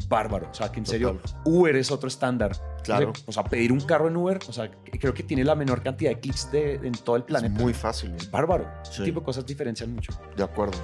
bárbaro. 0.09 0.49
O 0.51 0.55
sea, 0.55 0.71
que 0.71 0.81
en 0.81 0.85
serio, 0.85 1.13
Total. 1.13 1.41
Uber 1.47 1.77
es 1.77 1.91
otro 1.91 2.09
estándar. 2.09 2.53
Claro. 2.85 3.15
O 3.25 3.33
sea, 3.33 3.45
pedir 3.45 3.73
un 3.73 3.81
carro 3.81 4.09
en 4.09 4.17
Uber, 4.19 4.39
o 4.47 4.53
sea, 4.53 4.71
creo 5.01 5.15
que 5.15 5.23
tiene 5.23 5.43
la 5.45 5.55
menor 5.55 5.83
cantidad 5.83 6.11
de 6.11 6.21
clics 6.21 6.53
de, 6.53 6.75
en 6.75 6.93
todo 6.93 7.17
el 7.17 7.23
Es 7.23 7.27
planeta. 7.27 7.59
muy 7.59 7.73
fácil. 7.73 8.13
Es 8.15 8.31
bárbaro. 8.31 8.69
Ese 8.83 8.93
Sí. 8.99 9.05
tipo 9.05 9.21
de 9.21 9.25
cosas 9.27 9.47
diferencian 9.47 9.91
mucho. 9.95 10.13
De 10.37 10.43
acuerdo. 10.45 10.77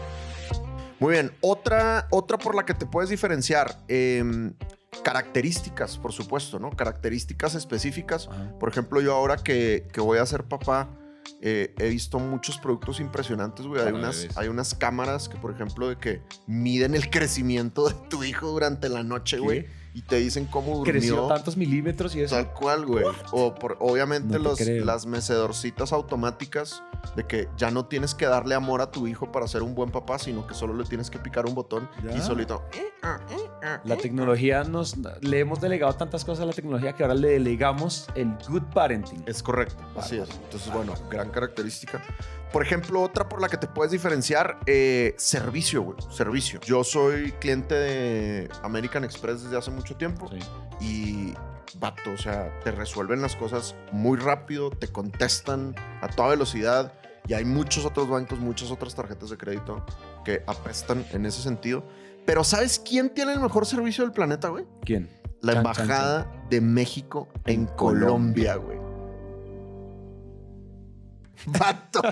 Muy 1.02 1.14
bien. 1.14 1.32
Otra, 1.40 2.06
otra 2.10 2.38
por 2.38 2.54
la 2.54 2.64
que 2.64 2.74
te 2.74 2.86
puedes 2.86 3.10
diferenciar. 3.10 3.76
em, 3.88 4.54
características, 5.02 5.98
por 5.98 6.12
supuesto, 6.12 6.58
¿no? 6.58 6.70
Características 6.70 7.54
específicas. 7.54 8.28
Ajá. 8.30 8.52
Por 8.60 8.68
ejemplo, 8.68 9.00
yo 9.00 9.14
ahora 9.14 9.36
que, 9.36 9.88
que 9.92 10.00
voy 10.00 10.18
a 10.18 10.26
ser 10.26 10.44
papá, 10.44 10.90
eh, 11.40 11.74
he 11.78 11.88
visto 11.88 12.18
muchos 12.18 12.58
productos 12.58 13.00
impresionantes, 13.00 13.66
güey. 13.66 13.82
Hay 13.82 13.92
unas, 13.92 14.28
hay 14.36 14.48
unas 14.48 14.74
cámaras 14.74 15.28
que, 15.28 15.36
por 15.36 15.50
ejemplo, 15.50 15.88
de 15.88 15.96
que 15.96 16.22
miden 16.46 16.94
el 16.94 17.10
crecimiento 17.10 17.88
de 17.88 17.94
tu 18.08 18.22
hijo 18.22 18.48
durante 18.48 18.88
la 18.88 19.02
noche, 19.02 19.38
güey. 19.38 19.66
Y 19.94 20.00
te 20.02 20.16
dicen 20.16 20.46
cómo 20.46 20.76
durmió. 20.78 20.92
Creció 20.92 21.26
tantos 21.26 21.56
milímetros 21.56 22.14
y 22.16 22.22
eso. 22.22 22.34
Tal 22.34 22.52
cual, 22.54 22.86
güey. 22.86 23.04
O 23.32 23.54
por, 23.54 23.76
obviamente 23.78 24.38
No 24.38 24.44
los, 24.44 24.60
las 24.60 25.04
mecedorcitas 25.04 25.92
automáticas 25.92 26.82
de 27.14 27.26
que 27.26 27.48
ya 27.58 27.70
no 27.70 27.84
tienes 27.84 28.14
que 28.14 28.24
darle 28.24 28.54
amor 28.54 28.80
a 28.80 28.90
tu 28.90 29.06
hijo 29.06 29.30
para 29.30 29.46
ser 29.48 29.62
un 29.62 29.74
buen 29.74 29.90
papá, 29.90 30.18
sino 30.18 30.46
que 30.46 30.54
solo 30.54 30.72
le 30.74 30.84
tienes 30.84 31.10
que 31.10 31.18
picar 31.18 31.44
un 31.44 31.54
botón 31.54 31.90
Ya. 32.02 32.16
y 32.16 32.20
solito. 32.22 32.62
eh, 32.72 32.86
eh, 33.02 33.50
ah, 33.62 33.80
La 33.84 33.94
eh. 33.94 33.98
tecnología 33.98 34.64
nos... 34.64 34.96
Le 35.20 35.40
hemos 35.40 35.60
delegado 35.60 35.92
tantas 35.94 36.24
cosas 36.24 36.44
a 36.44 36.46
la 36.46 36.52
tecnología 36.52 36.94
que 36.94 37.02
ahora 37.02 37.14
le 37.14 37.28
delegamos 37.28 38.08
el 38.14 38.32
good 38.48 38.62
parenting. 38.72 39.22
Es 39.26 39.42
correcto, 39.42 39.82
así 39.96 40.16
es. 40.16 40.30
Entonces, 40.30 40.72
bueno, 40.72 40.94
gran 41.10 41.28
característica. 41.30 42.02
Por 42.52 42.62
ejemplo, 42.62 43.00
otra 43.00 43.28
por 43.28 43.40
la 43.40 43.48
que 43.48 43.56
te 43.56 43.66
puedes 43.66 43.92
diferenciar, 43.92 44.58
eh, 44.66 45.14
servicio, 45.16 45.82
güey. 45.82 45.96
Servicio. 46.10 46.60
Yo 46.60 46.84
soy 46.84 47.32
cliente 47.32 47.74
de 47.74 48.50
American 48.62 49.04
Express 49.04 49.44
desde 49.44 49.56
hace 49.56 49.70
mucho 49.70 49.96
tiempo. 49.96 50.28
Sí. 50.28 50.38
y 50.80 51.34
vato, 51.78 52.10
o 52.12 52.18
sea, 52.18 52.52
te 52.64 52.70
resuelven 52.72 53.22
las 53.22 53.36
cosas 53.36 53.74
muy 53.92 54.18
rápido, 54.18 54.70
te 54.70 54.88
contestan 54.88 55.74
a 56.00 56.08
toda 56.08 56.30
velocidad 56.30 56.92
y 57.26 57.34
hay 57.34 57.44
muchos 57.44 57.84
otros 57.84 58.08
bancos, 58.08 58.38
muchas 58.40 58.70
otras 58.70 58.94
tarjetas 58.94 59.30
de 59.30 59.38
crédito 59.38 59.84
que 60.24 60.42
apestan 60.46 61.04
en 61.12 61.24
ese 61.24 61.40
sentido. 61.40 61.84
Pero 62.26 62.44
¿sabes 62.44 62.78
quién 62.78 63.10
tiene 63.10 63.32
el 63.32 63.40
mejor 63.40 63.64
servicio 63.66 64.04
del 64.04 64.12
planeta, 64.12 64.48
güey? 64.48 64.66
¿Quién? 64.84 65.08
La 65.40 65.54
Chan, 65.54 65.64
chan, 65.64 65.82
Embajada 65.82 66.32
de 66.50 66.60
México 66.60 67.28
en 67.46 67.66
Colombia, 67.66 68.56
güey. 68.56 68.81
Vato. 71.46 72.02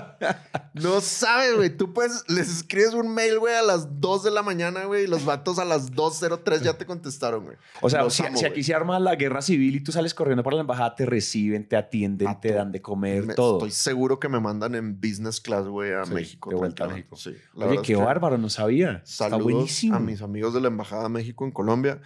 No 0.73 0.99
sabes, 1.01 1.55
güey. 1.55 1.69
Tú 1.75 1.93
puedes, 1.93 2.23
les 2.29 2.49
escribes 2.49 2.93
un 2.93 3.13
mail, 3.13 3.39
güey, 3.39 3.53
a 3.55 3.61
las 3.61 3.99
2 4.01 4.23
de 4.23 4.31
la 4.31 4.41
mañana, 4.43 4.85
güey, 4.85 5.03
y 5.03 5.07
los 5.07 5.25
vatos 5.25 5.59
a 5.59 5.65
las 5.65 5.91
2.03 5.91 6.61
ya 6.61 6.77
te 6.77 6.85
contestaron, 6.85 7.45
güey. 7.45 7.57
O 7.81 7.89
sea, 7.89 8.09
si, 8.09 8.25
amo, 8.25 8.37
si 8.37 8.45
aquí 8.45 8.63
se 8.63 8.73
arma 8.73 8.99
la 8.99 9.15
guerra 9.15 9.41
civil 9.41 9.75
y 9.75 9.79
tú 9.81 9.91
sales 9.91 10.13
corriendo 10.13 10.43
para 10.43 10.55
la 10.57 10.61
embajada, 10.61 10.95
te 10.95 11.05
reciben, 11.05 11.67
te 11.67 11.75
atienden, 11.77 12.39
te 12.41 12.51
dan 12.53 12.71
de 12.71 12.81
comer, 12.81 13.25
Me- 13.25 13.33
todo. 13.35 13.57
Estoy 13.57 13.71
seguro 13.71 14.19
que 14.19 14.27
me 14.29 14.39
mandan 14.39 14.75
en 14.75 14.99
business 14.99 15.39
class, 15.39 15.65
güey, 15.67 15.93
a 15.93 16.05
Sí, 16.05 16.13
México. 16.13 16.49
de 16.49 16.55
vuelta 16.55 16.85
a. 16.85 16.87
México. 16.87 17.15
Sí, 17.15 17.31
Oye, 17.55 17.67
qué 17.67 17.75
es 17.75 17.81
que 17.81 17.95
bárbaro, 17.95 18.37
no 18.37 18.49
sabía. 18.49 19.01
Está 19.05 19.29
Saludos 19.29 19.43
buenísimo. 19.43 19.95
a 19.95 19.99
mis 19.99 20.21
amigos 20.21 20.53
de 20.53 20.61
la 20.61 20.67
Embajada 20.67 21.03
de 21.03 21.09
México 21.09 21.45
en 21.45 21.51
Colombia. 21.51 22.01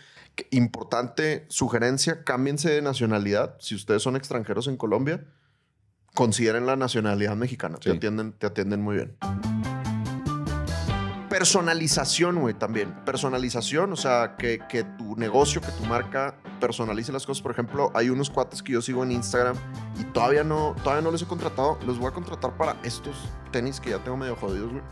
Importante 0.51 1.45
sugerencia, 1.49 2.23
cámbiense 2.23 2.69
de 2.69 2.81
nacionalidad. 2.81 3.55
Si 3.59 3.75
ustedes 3.75 4.01
son 4.01 4.15
extranjeros 4.15 4.67
en 4.67 4.77
Colombia, 4.77 5.23
consideren 6.15 6.65
la 6.65 6.75
nacionalidad 6.75 7.35
mexicana. 7.35 7.77
Te, 7.77 7.91
atienden, 7.91 8.33
te 8.33 8.47
atienden 8.47 8.81
muy 8.81 8.95
bien. 8.95 9.15
Personalización, 11.37 12.39
güey, 12.39 12.53
también. 12.53 12.93
Personalización, 13.05 13.91
o 13.91 13.95
sea, 13.97 14.35
que, 14.37 14.59
que 14.69 14.83
tu 14.83 15.17
negocio, 15.17 15.59
que 15.59 15.71
tu 15.73 15.83
marca 15.85 16.35
personalice 16.61 17.11
las 17.11 17.25
cosas. 17.25 17.41
Por 17.41 17.51
ejemplo, 17.51 17.91
hay 17.93 18.09
unos 18.09 18.29
cuates 18.29 18.63
que 18.63 18.71
yo 18.71 18.81
sigo 18.81 19.03
en 19.03 19.11
Instagram 19.11 19.55
y 19.99 20.05
todavía 20.05 20.45
no, 20.45 20.75
todavía 20.81 21.01
no 21.01 21.11
les 21.11 21.21
he 21.23 21.25
contratado. 21.25 21.77
Los 21.85 21.99
voy 21.99 22.07
a 22.07 22.11
contratar 22.11 22.55
para 22.55 22.77
estos 22.83 23.15
tenis 23.51 23.81
que 23.81 23.89
ya 23.89 23.99
tengo 24.03 24.15
medio 24.15 24.35
jodidos, 24.37 24.71
güey. 24.71 24.83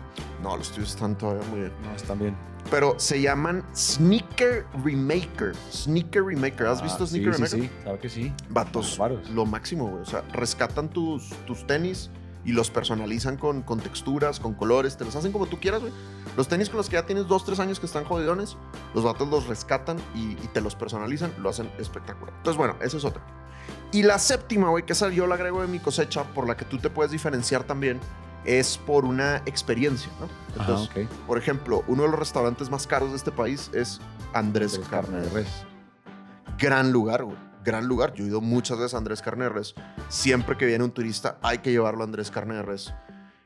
No, 0.42 0.58
los 0.58 0.70
tuyos 0.72 0.90
están 0.90 1.18
todavía 1.18 1.48
muy 1.50 1.60
bien. 1.62 1.72
No, 1.84 1.96
están 1.96 2.20
bien. 2.20 2.36
Pero 2.70 3.00
se 3.00 3.22
llaman 3.22 3.64
Sneaker 3.74 4.66
Remaker. 4.84 5.54
Sneaker 5.72 6.24
Remaker. 6.24 6.68
¿Has 6.68 6.82
Ah, 6.82 6.84
visto 6.84 7.08
sí, 7.08 7.22
Sneaker 7.22 7.36
sí, 7.36 7.42
Remaker? 7.44 7.62
sí, 7.62 7.70
claro 7.84 8.00
que 8.00 8.10
sí. 8.10 8.34
Vatos, 8.50 9.00
lo 9.34 9.46
máximo, 9.46 9.88
güey. 9.90 10.02
O 10.02 10.06
sea, 10.06 10.22
rescatan 10.34 10.90
tus, 10.90 11.30
tus 11.46 11.66
tenis 11.68 12.10
y 12.46 12.52
los 12.52 12.70
personalizan 12.70 13.38
con, 13.38 13.62
con 13.62 13.80
texturas, 13.80 14.40
con 14.42 14.54
colores. 14.54 14.98
Te 14.98 15.06
los 15.06 15.16
hacen 15.16 15.32
como 15.32 15.46
tú 15.46 15.60
quieras, 15.62 15.80
güey. 15.82 15.94
Los 16.36 16.48
tenis 16.48 16.70
con 16.70 16.78
los 16.78 16.90
que 16.90 16.94
ya 16.94 17.06
tienes 17.06 17.28
dos, 17.28 17.46
tres 17.46 17.60
años 17.60 17.80
que 17.80 17.86
están 17.86 18.06
jodidones, 18.06 18.58
los 18.94 19.04
vatos 19.04 19.28
los 19.30 19.48
rescatan 19.48 19.98
y, 20.16 20.32
y 20.32 20.50
te 20.54 20.62
los 20.62 20.76
personalizan. 20.76 21.34
Lo 21.40 21.50
hacen 21.50 21.70
espectacular. 21.78 22.34
Entonces, 22.38 22.58
bueno, 22.58 22.76
esa 22.82 22.98
es 22.98 23.06
otra. 23.06 23.24
Y 23.92 24.04
la 24.04 24.18
séptima, 24.18 24.70
güey, 24.70 24.86
que 24.86 24.94
esa 24.94 25.10
yo 25.10 25.28
la 25.28 25.36
agrego 25.36 25.62
de 25.62 25.68
mi 25.68 25.80
cosecha, 25.80 26.24
por 26.34 26.48
la 26.48 26.58
que 26.58 26.66
tú 26.66 26.80
te 26.80 26.90
puedes 26.90 27.12
diferenciar 27.12 27.64
también, 27.64 28.00
es 28.46 28.78
por 28.78 29.06
una 29.06 29.38
experiencia, 29.46 30.12
¿no? 30.20 30.26
Ajá, 30.60 30.72
Entonces, 30.72 31.08
por 31.28 31.38
ejemplo, 31.38 31.84
uno 31.88 32.04
de 32.04 32.10
los 32.10 32.20
restaurantes 32.20 32.70
más 32.70 32.88
caros 32.88 33.12
de 33.12 33.18
este 33.18 33.32
país 33.32 33.70
es 33.74 34.02
Andrés 34.34 34.74
Tres 34.74 34.88
Carne 34.90 35.22
de 35.22 35.30
res. 35.30 35.48
Gran 36.58 36.92
lugar, 36.92 37.24
güey. 37.24 37.38
Gran 37.64 37.88
lugar. 37.88 38.14
Yo 38.14 38.26
he 38.26 38.28
ido 38.28 38.42
muchas 38.42 38.78
veces 38.78 38.94
a 38.94 38.98
Andrés 38.98 39.22
Carne 39.22 39.46
de 39.46 39.50
Res. 39.50 39.74
Siempre 40.10 40.58
que 40.58 40.66
viene 40.66 40.84
un 40.84 40.92
turista, 40.92 41.38
hay 41.42 41.60
que 41.60 41.72
llevarlo 41.72 42.02
a 42.02 42.06
Andrés 42.06 42.30
Carne 42.30 42.56
de 42.56 42.62
Res. 42.64 42.94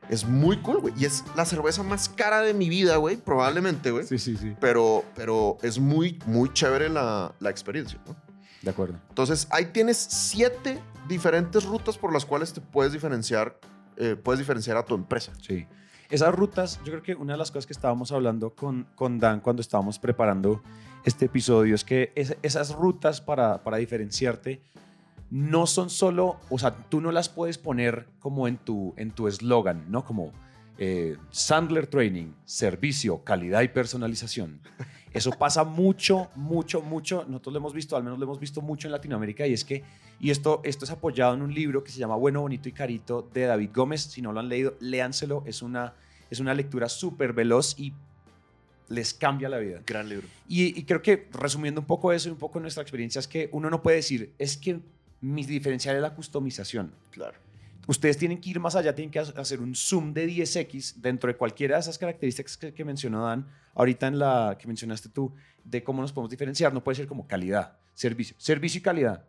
Es 0.09 0.25
muy 0.25 0.57
cool, 0.61 0.79
güey. 0.79 0.93
Y 0.97 1.05
es 1.05 1.23
la 1.35 1.45
cerveza 1.45 1.83
más 1.83 2.07
cara 2.09 2.41
de 2.41 2.53
mi 2.53 2.69
vida, 2.69 2.95
güey. 2.97 3.17
Probablemente, 3.17 3.91
güey. 3.91 4.05
Sí, 4.05 4.17
sí, 4.17 4.37
sí. 4.37 4.55
Pero, 4.59 5.03
pero 5.15 5.57
es 5.61 5.79
muy, 5.79 6.19
muy 6.25 6.51
chévere 6.53 6.89
la, 6.89 7.33
la 7.39 7.49
experiencia, 7.49 7.99
¿no? 8.07 8.15
De 8.61 8.69
acuerdo. 8.71 8.99
Entonces, 9.09 9.47
ahí 9.51 9.65
tienes 9.65 9.97
siete 9.97 10.79
diferentes 11.07 11.65
rutas 11.65 11.97
por 11.97 12.11
las 12.13 12.25
cuales 12.25 12.53
te 12.53 12.61
puedes 12.61 12.91
diferenciar, 12.93 13.59
eh, 13.97 14.15
puedes 14.15 14.39
diferenciar 14.39 14.77
a 14.77 14.83
tu 14.85 14.95
empresa. 14.95 15.31
Sí. 15.41 15.67
Esas 16.09 16.33
rutas, 16.33 16.77
yo 16.85 16.91
creo 16.93 17.03
que 17.03 17.15
una 17.15 17.33
de 17.33 17.37
las 17.39 17.51
cosas 17.51 17.65
que 17.67 17.73
estábamos 17.73 18.11
hablando 18.13 18.51
con, 18.55 18.87
con 18.95 19.19
Dan 19.19 19.41
cuando 19.41 19.61
estábamos 19.61 19.99
preparando 19.99 20.63
este 21.03 21.25
episodio 21.25 21.75
es 21.75 21.83
que 21.83 22.13
es- 22.15 22.37
esas 22.43 22.73
rutas 22.73 23.19
para, 23.19 23.61
para 23.61 23.75
diferenciarte 23.77 24.61
no 25.29 25.67
son 25.67 25.89
solo, 25.89 26.39
o 26.49 26.57
sea, 26.57 26.75
tú 26.89 27.01
no 27.01 27.11
las 27.11 27.29
puedes 27.29 27.57
poner 27.57 28.07
como 28.19 28.47
en 28.47 28.57
tu 28.57 28.93
en 28.97 29.11
tu 29.11 29.27
eslogan, 29.27 29.85
¿no? 29.89 30.05
Como 30.05 30.31
eh, 30.77 31.17
Sandler 31.31 31.87
Training, 31.87 32.33
servicio, 32.45 33.23
calidad 33.23 33.61
y 33.61 33.67
personalización. 33.67 34.61
Eso 35.13 35.31
pasa 35.31 35.63
mucho, 35.63 36.29
mucho, 36.35 36.81
mucho. 36.81 37.25
Nosotros 37.27 37.53
lo 37.53 37.59
hemos 37.59 37.73
visto, 37.73 37.95
al 37.97 38.03
menos 38.03 38.19
lo 38.19 38.25
hemos 38.25 38.39
visto 38.39 38.61
mucho 38.61 38.87
en 38.87 38.91
Latinoamérica 38.91 39.47
y 39.47 39.53
es 39.53 39.65
que, 39.65 39.83
y 40.19 40.29
esto, 40.29 40.61
esto 40.63 40.85
es 40.85 40.91
apoyado 40.91 41.33
en 41.33 41.41
un 41.41 41.53
libro 41.53 41.83
que 41.83 41.91
se 41.91 41.97
llama 41.97 42.15
Bueno, 42.15 42.41
Bonito 42.41 42.69
y 42.69 42.71
Carito 42.71 43.27
de 43.33 43.45
David 43.45 43.71
Gómez. 43.73 44.01
Si 44.01 44.21
no 44.21 44.31
lo 44.31 44.39
han 44.39 44.49
leído, 44.49 44.75
léanselo. 44.79 45.43
Es 45.47 45.63
una, 45.63 45.95
es 46.29 46.39
una 46.39 46.53
lectura 46.53 46.87
súper 46.87 47.33
veloz 47.33 47.79
y 47.79 47.93
les 48.89 49.15
cambia 49.15 49.49
la 49.49 49.57
vida. 49.57 49.81
Gran 49.85 50.07
libro. 50.07 50.27
Y, 50.47 50.79
y 50.79 50.83
creo 50.83 51.01
que 51.01 51.27
resumiendo 51.31 51.81
un 51.81 51.87
poco 51.87 52.13
eso 52.13 52.29
y 52.29 52.31
un 52.31 52.37
poco 52.37 52.59
nuestra 52.59 52.83
experiencia 52.83 53.17
es 53.17 53.27
que 53.27 53.49
uno 53.51 53.71
no 53.71 53.81
puede 53.81 53.97
decir, 53.97 54.33
es 54.37 54.55
que 54.55 54.81
mi 55.21 55.43
diferencial 55.45 55.95
es 55.95 56.01
la 56.01 56.13
customización. 56.13 56.93
Claro. 57.11 57.37
Ustedes 57.87 58.17
tienen 58.17 58.41
que 58.41 58.49
ir 58.49 58.59
más 58.59 58.75
allá, 58.75 58.93
tienen 58.93 59.11
que 59.11 59.19
ha- 59.19 59.33
hacer 59.37 59.61
un 59.61 59.73
zoom 59.73 60.13
de 60.13 60.27
10x 60.27 60.95
dentro 60.95 61.27
de 61.31 61.37
cualquiera 61.37 61.75
de 61.75 61.81
esas 61.81 61.97
características 61.97 62.57
que, 62.57 62.73
que 62.73 62.83
mencionó 62.83 63.23
Dan, 63.25 63.47
ahorita 63.75 64.07
en 64.07 64.19
la 64.19 64.57
que 64.59 64.67
mencionaste 64.67 65.09
tú, 65.09 65.33
de 65.63 65.83
cómo 65.83 66.01
nos 66.01 66.11
podemos 66.11 66.29
diferenciar. 66.29 66.73
No 66.73 66.83
puede 66.83 66.97
ser 66.97 67.07
como 67.07 67.27
calidad, 67.27 67.77
servicio, 67.93 68.35
servicio 68.39 68.79
y 68.79 68.81
calidad. 68.81 69.23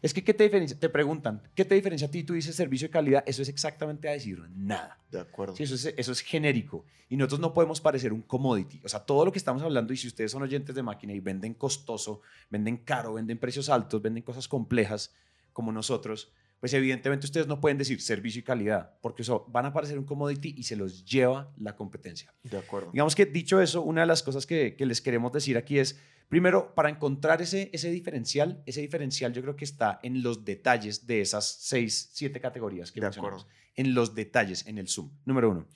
Es 0.00 0.12
que, 0.12 0.22
¿qué 0.22 0.34
te 0.34 0.44
diferencia? 0.44 0.78
Te 0.78 0.88
preguntan, 0.90 1.42
¿qué 1.54 1.64
te 1.64 1.74
diferencia 1.74 2.06
a 2.06 2.10
ti? 2.10 2.22
Tú 2.24 2.34
dices 2.34 2.54
servicio 2.54 2.86
y 2.86 2.90
calidad. 2.90 3.24
Eso 3.26 3.40
es 3.42 3.48
exactamente 3.48 4.06
a 4.08 4.12
decir 4.12 4.38
nada. 4.54 4.98
De 5.10 5.18
acuerdo. 5.20 5.56
Sí, 5.56 5.62
eso 5.62 5.74
es, 5.74 5.86
eso 5.96 6.12
es 6.12 6.20
genérico. 6.20 6.84
Y 7.08 7.16
nosotros 7.16 7.40
no 7.40 7.54
podemos 7.54 7.80
parecer 7.80 8.12
un 8.12 8.20
commodity. 8.22 8.80
O 8.84 8.88
sea, 8.88 9.00
todo 9.00 9.24
lo 9.24 9.32
que 9.32 9.38
estamos 9.38 9.62
hablando, 9.62 9.92
y 9.92 9.96
si 9.96 10.06
ustedes 10.06 10.30
son 10.30 10.42
oyentes 10.42 10.74
de 10.74 10.82
máquina 10.82 11.14
y 11.14 11.20
venden 11.20 11.54
costoso, 11.54 12.20
venden 12.50 12.76
caro, 12.78 13.14
venden 13.14 13.38
precios 13.38 13.68
altos, 13.70 14.02
venden 14.02 14.22
cosas 14.22 14.46
complejas 14.46 15.12
como 15.54 15.72
nosotros, 15.72 16.30
pues 16.60 16.74
evidentemente 16.74 17.24
ustedes 17.26 17.46
no 17.46 17.60
pueden 17.60 17.78
decir 17.78 18.00
servicio 18.02 18.40
y 18.40 18.42
calidad, 18.42 18.98
porque 19.00 19.22
eso 19.22 19.46
van 19.48 19.64
a 19.66 19.72
parecer 19.72 19.98
un 19.98 20.04
commodity 20.04 20.54
y 20.56 20.64
se 20.64 20.76
los 20.76 21.04
lleva 21.06 21.50
la 21.56 21.74
competencia. 21.76 22.34
De 22.42 22.58
acuerdo. 22.58 22.90
Digamos 22.92 23.14
que 23.14 23.24
dicho 23.24 23.60
eso, 23.62 23.80
una 23.80 24.02
de 24.02 24.06
las 24.06 24.22
cosas 24.22 24.44
que, 24.46 24.76
que 24.76 24.84
les 24.84 25.00
queremos 25.00 25.32
decir 25.32 25.56
aquí 25.56 25.78
es, 25.78 25.98
primero, 26.28 26.74
para 26.74 26.88
encontrar 26.90 27.40
ese, 27.42 27.70
ese 27.72 27.90
diferencial, 27.90 28.62
ese 28.66 28.80
diferencial 28.82 29.32
yo 29.32 29.40
creo 29.42 29.56
que 29.56 29.64
está 29.64 30.00
en 30.02 30.22
los 30.22 30.44
detalles 30.44 31.06
de 31.06 31.20
esas 31.20 31.46
seis, 31.60 32.10
siete 32.12 32.40
categorías 32.40 32.92
que 32.92 33.00
De 33.00 33.06
mencionamos. 33.06 33.42
acuerdo. 33.42 33.58
En 33.76 33.94
los 33.94 34.14
detalles, 34.14 34.66
en 34.66 34.78
el 34.78 34.88
Zoom. 34.88 35.10
Número 35.24 35.50
uno. 35.50 35.66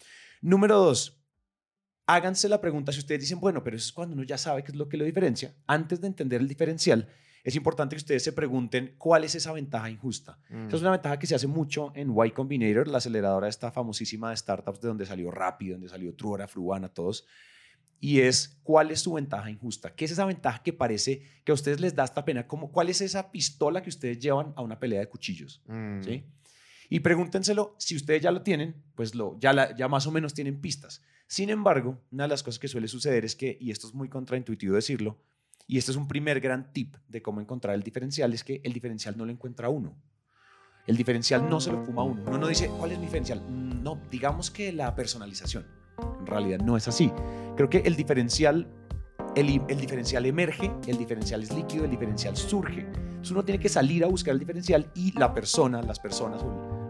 Número 0.40 0.78
dos, 0.78 1.20
háganse 2.06 2.48
la 2.48 2.60
pregunta 2.60 2.92
si 2.92 3.00
ustedes 3.00 3.20
dicen, 3.20 3.40
bueno, 3.40 3.62
pero 3.62 3.76
eso 3.76 3.86
es 3.86 3.92
cuando 3.92 4.14
uno 4.14 4.22
ya 4.24 4.38
sabe 4.38 4.64
qué 4.64 4.72
es 4.72 4.76
lo 4.78 4.88
que 4.88 4.96
lo 4.96 5.04
diferencia. 5.04 5.54
Antes 5.66 6.00
de 6.00 6.06
entender 6.06 6.40
el 6.40 6.48
diferencial, 6.48 7.08
es 7.48 7.56
importante 7.56 7.96
que 7.96 7.98
ustedes 8.00 8.22
se 8.22 8.32
pregunten 8.32 8.94
cuál 8.98 9.24
es 9.24 9.34
esa 9.34 9.52
ventaja 9.52 9.90
injusta. 9.90 10.38
Mm. 10.50 10.66
Esa 10.68 10.76
es 10.76 10.82
una 10.82 10.90
ventaja 10.92 11.18
que 11.18 11.26
se 11.26 11.34
hace 11.34 11.46
mucho 11.46 11.92
en 11.94 12.14
Y 12.24 12.30
Combinator, 12.30 12.88
la 12.88 12.98
aceleradora 12.98 13.48
esta 13.48 13.70
famosísima 13.72 14.30
de 14.30 14.36
startups 14.36 14.80
de 14.80 14.88
donde 14.88 15.06
salió 15.06 15.30
Rappi, 15.30 15.68
donde 15.70 15.88
salió 15.88 16.14
Truora, 16.14 16.46
Fruana, 16.46 16.88
todos. 16.88 17.26
Y 18.00 18.20
es 18.20 18.60
cuál 18.62 18.90
es 18.92 19.00
su 19.00 19.14
ventaja 19.14 19.50
injusta. 19.50 19.94
¿Qué 19.94 20.04
es 20.04 20.12
esa 20.12 20.24
ventaja 20.24 20.62
que 20.62 20.72
parece 20.72 21.22
que 21.44 21.50
a 21.50 21.54
ustedes 21.54 21.80
les 21.80 21.94
da 21.96 22.04
esta 22.04 22.24
pena? 22.24 22.46
Como, 22.46 22.70
¿Cuál 22.70 22.88
es 22.90 23.00
esa 23.00 23.32
pistola 23.32 23.82
que 23.82 23.88
ustedes 23.88 24.20
llevan 24.20 24.52
a 24.54 24.62
una 24.62 24.78
pelea 24.78 25.00
de 25.00 25.08
cuchillos? 25.08 25.62
Mm. 25.66 26.02
¿sí? 26.02 26.24
Y 26.90 27.00
pregúntenselo, 27.00 27.74
si 27.78 27.96
ustedes 27.96 28.22
ya 28.22 28.30
lo 28.30 28.42
tienen, 28.42 28.76
pues 28.94 29.14
lo, 29.14 29.36
ya, 29.40 29.52
la- 29.52 29.76
ya 29.76 29.88
más 29.88 30.06
o 30.06 30.12
menos 30.12 30.32
tienen 30.32 30.60
pistas. 30.60 31.02
Sin 31.26 31.50
embargo, 31.50 32.00
una 32.10 32.24
de 32.24 32.28
las 32.28 32.42
cosas 32.42 32.58
que 32.58 32.68
suele 32.68 32.88
suceder 32.88 33.24
es 33.24 33.34
que, 33.36 33.58
y 33.60 33.70
esto 33.70 33.86
es 33.88 33.94
muy 33.94 34.08
contraintuitivo 34.08 34.74
decirlo, 34.74 35.18
y 35.68 35.76
este 35.76 35.90
es 35.90 35.96
un 35.96 36.08
primer 36.08 36.40
gran 36.40 36.72
tip 36.72 36.96
de 37.06 37.20
cómo 37.20 37.42
encontrar 37.42 37.74
el 37.74 37.82
diferencial, 37.82 38.32
es 38.32 38.42
que 38.42 38.60
el 38.64 38.72
diferencial 38.72 39.16
no 39.18 39.26
lo 39.26 39.30
encuentra 39.30 39.68
uno. 39.68 39.94
El 40.86 40.96
diferencial 40.96 41.48
no 41.48 41.60
se 41.60 41.70
lo 41.70 41.84
fuma 41.84 42.02
uno. 42.02 42.22
Uno 42.26 42.38
no 42.38 42.46
dice, 42.46 42.68
¿cuál 42.78 42.92
es 42.92 42.98
mi 42.98 43.04
diferencial? 43.04 43.42
Mm, 43.42 43.82
No, 43.82 44.00
digamos 44.10 44.50
que 44.50 44.72
la 44.72 44.94
personalización. 44.94 45.66
En 46.20 46.26
realidad 46.26 46.60
no 46.60 46.78
es 46.78 46.88
así. 46.88 47.12
Creo 47.54 47.68
que 47.68 47.78
el 47.78 47.96
diferencial, 47.96 48.66
el, 49.36 49.46
diferencial 49.78 50.24
emerge, 50.24 50.72
el 50.86 50.96
diferencial 50.96 51.42
es 51.42 51.54
líquido, 51.54 51.84
el 51.84 51.90
diferencial 51.90 52.34
surge. 52.34 52.80
Entonces 52.80 53.30
uno 53.30 53.44
tiene 53.44 53.60
que 53.60 53.68
salir 53.68 54.04
a 54.04 54.06
buscar 54.06 54.32
el 54.32 54.38
diferencial 54.38 54.90
y 54.94 55.12
la 55.18 55.34
persona, 55.34 55.82
las 55.82 56.00
personas 56.00 56.42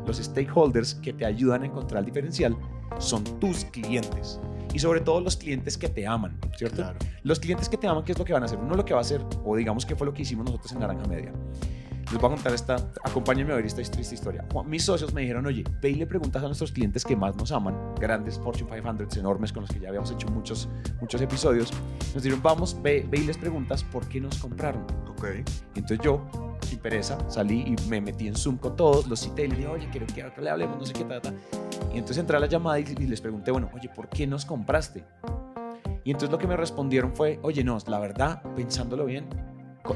los 0.08 0.16
stakeholders 0.16 0.94
que 0.94 1.12
te 1.12 1.26
ayudan 1.26 1.62
a 1.62 1.66
encontrar 1.66 2.00
el 2.00 2.06
diferencial 2.06 2.56
son 2.98 3.22
tus 3.38 3.64
clientes. 3.66 4.40
Y 4.72 4.78
sobre 4.78 5.00
todo 5.00 5.20
los 5.20 5.36
clientes 5.36 5.78
que 5.78 5.88
te 5.88 6.06
aman, 6.06 6.38
¿cierto? 6.56 6.76
Claro. 6.76 6.98
Los 7.22 7.40
clientes 7.40 7.68
que 7.68 7.76
te 7.76 7.86
aman, 7.86 8.04
¿qué 8.04 8.12
es 8.12 8.18
lo 8.18 8.24
que 8.24 8.32
van 8.32 8.42
a 8.42 8.46
hacer? 8.46 8.58
Uno 8.58 8.74
lo 8.74 8.84
que 8.84 8.94
va 8.94 9.00
a 9.00 9.02
hacer, 9.02 9.24
o 9.44 9.56
digamos 9.56 9.86
que 9.86 9.96
fue 9.96 10.06
lo 10.06 10.14
que 10.14 10.22
hicimos 10.22 10.44
nosotros 10.46 10.72
en 10.72 10.80
Naranja 10.80 11.04
Media. 11.06 11.32
Les 12.10 12.18
voy 12.18 12.32
a 12.32 12.34
contar 12.34 12.54
esta, 12.54 12.76
acompáñenme 13.04 13.52
a 13.52 13.56
ver 13.56 13.66
esta 13.66 13.82
triste 13.82 14.14
historia. 14.14 14.42
Mis 14.64 14.82
socios 14.82 15.12
me 15.12 15.20
dijeron, 15.20 15.44
oye, 15.44 15.62
ve 15.82 15.90
y 15.90 15.94
le 15.94 16.06
preguntas 16.06 16.42
a 16.42 16.46
nuestros 16.46 16.72
clientes 16.72 17.04
que 17.04 17.14
más 17.14 17.36
nos 17.36 17.52
aman, 17.52 17.94
grandes 18.00 18.38
Fortune 18.38 18.70
500 18.70 19.18
enormes 19.18 19.52
con 19.52 19.62
los 19.62 19.70
que 19.70 19.78
ya 19.78 19.88
habíamos 19.88 20.10
hecho 20.10 20.26
muchos, 20.28 20.70
muchos 21.02 21.20
episodios. 21.20 21.70
Nos 22.14 22.22
dijeron, 22.22 22.42
vamos, 22.42 22.80
ve, 22.82 23.06
ve 23.10 23.18
y 23.18 23.24
les 23.24 23.36
preguntas 23.36 23.84
por 23.84 24.08
qué 24.08 24.22
nos 24.22 24.38
compraron. 24.38 24.86
Ok. 25.06 25.26
Entonces 25.74 25.98
yo, 26.02 26.47
sin 26.68 26.78
pereza, 26.78 27.18
salí 27.28 27.64
y 27.66 27.88
me 27.88 28.00
metí 28.00 28.28
en 28.28 28.36
Zoom 28.36 28.56
con 28.58 28.76
todos, 28.76 29.06
los 29.08 29.20
cité 29.20 29.44
y 29.44 29.48
les 29.48 29.58
dije, 29.58 29.70
oye, 29.70 29.88
quiero, 29.90 30.06
que 30.06 30.40
le 30.40 30.50
hablemos, 30.50 30.78
no 30.78 30.84
sé 30.84 30.92
qué, 30.92 31.04
ta, 31.04 31.20
ta. 31.20 31.32
Y 31.92 31.98
entonces 31.98 32.18
entré 32.18 32.36
a 32.36 32.40
la 32.40 32.46
llamada 32.46 32.78
y, 32.78 32.82
y 32.82 33.06
les 33.06 33.20
pregunté, 33.20 33.50
bueno, 33.50 33.70
oye, 33.74 33.88
¿por 33.88 34.08
qué 34.08 34.26
nos 34.26 34.44
compraste? 34.44 35.04
Y 36.04 36.10
entonces 36.10 36.30
lo 36.30 36.38
que 36.38 36.46
me 36.46 36.56
respondieron 36.56 37.14
fue, 37.14 37.38
oye, 37.42 37.64
no, 37.64 37.76
la 37.86 37.98
verdad, 37.98 38.42
pensándolo 38.54 39.04
bien, 39.04 39.26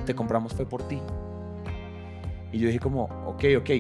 te 0.05 0.15
compramos 0.15 0.53
fue 0.53 0.67
por 0.67 0.83
ti. 0.89 0.99
Y 2.53 2.59
yo 2.59 2.67
dije 2.67 2.81
como, 2.81 3.05
ok, 3.27 3.45
ok, 3.59 3.71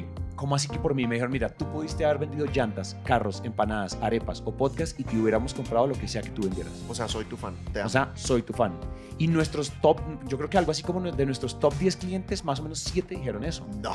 ¿cómo 0.42 0.56
así 0.56 0.66
que 0.66 0.80
por 0.80 0.92
mí? 0.92 1.06
Me 1.06 1.14
dijeron, 1.14 1.30
mira, 1.30 1.48
tú 1.50 1.70
pudiste 1.70 2.04
haber 2.04 2.18
vendido 2.18 2.46
llantas, 2.46 2.96
carros, 3.04 3.40
empanadas, 3.44 3.96
arepas 4.02 4.42
o 4.44 4.50
podcast 4.50 4.98
y 4.98 5.04
te 5.04 5.16
hubiéramos 5.16 5.54
comprado 5.54 5.86
lo 5.86 5.94
que 5.94 6.08
sea 6.08 6.20
que 6.20 6.30
tú 6.30 6.42
vendieras. 6.42 6.72
O 6.88 6.96
sea, 6.96 7.06
soy 7.06 7.26
tu 7.26 7.36
fan. 7.36 7.54
Te 7.72 7.78
amo. 7.78 7.86
O 7.86 7.88
sea, 7.88 8.10
soy 8.16 8.42
tu 8.42 8.52
fan. 8.52 8.72
Y 9.18 9.28
nuestros 9.28 9.70
top, 9.80 10.00
yo 10.26 10.36
creo 10.38 10.50
que 10.50 10.58
algo 10.58 10.72
así 10.72 10.82
como 10.82 11.00
de 11.00 11.26
nuestros 11.26 11.60
top 11.60 11.72
10 11.78 11.96
clientes, 11.96 12.44
más 12.44 12.58
o 12.58 12.64
menos 12.64 12.80
7 12.80 13.14
dijeron 13.14 13.44
eso. 13.44 13.64
no. 13.80 13.92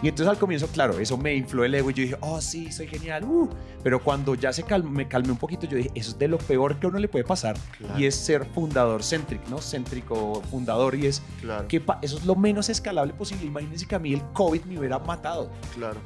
Y 0.00 0.08
entonces 0.08 0.28
al 0.30 0.38
comienzo, 0.38 0.68
claro, 0.68 0.98
eso 1.00 1.16
me 1.16 1.34
infló 1.34 1.64
el 1.64 1.74
ego 1.74 1.90
y 1.90 1.94
yo 1.94 2.02
dije, 2.02 2.16
oh, 2.20 2.40
sí, 2.40 2.70
soy 2.70 2.86
genial. 2.86 3.24
uh". 3.24 3.48
Pero 3.82 4.02
cuando 4.02 4.34
ya 4.36 4.52
se 4.52 4.64
calm- 4.64 4.88
me 4.90 5.08
calmé 5.08 5.32
un 5.32 5.38
poquito, 5.38 5.66
yo 5.66 5.76
dije, 5.76 5.90
eso 5.94 6.10
es 6.12 6.18
de 6.18 6.28
lo 6.28 6.38
peor 6.38 6.76
que 6.76 6.86
a 6.86 6.90
uno 6.90 6.98
le 7.00 7.08
puede 7.08 7.24
pasar. 7.24 7.56
Claro. 7.78 7.98
Y 7.98 8.06
es 8.06 8.14
ser 8.14 8.44
fundador 8.46 9.02
céntrico, 9.02 9.42
¿no? 9.50 9.58
Céntrico, 9.60 10.40
fundador. 10.50 10.94
Y 10.94 11.06
es 11.06 11.20
Claro. 11.40 11.66
que 11.66 11.82
eso 12.02 12.18
es 12.18 12.24
lo 12.24 12.36
menos 12.36 12.68
escalable 12.68 13.12
posible. 13.12 13.46
Imagínense 13.46 13.86
que 13.86 13.94
a 13.96 13.98
mí 13.98 14.12
el 14.12 14.22
COVID 14.34 14.62
me 14.64 14.78
hubiera 14.78 14.98
matado. 15.00 15.50
Claro. 15.74 15.98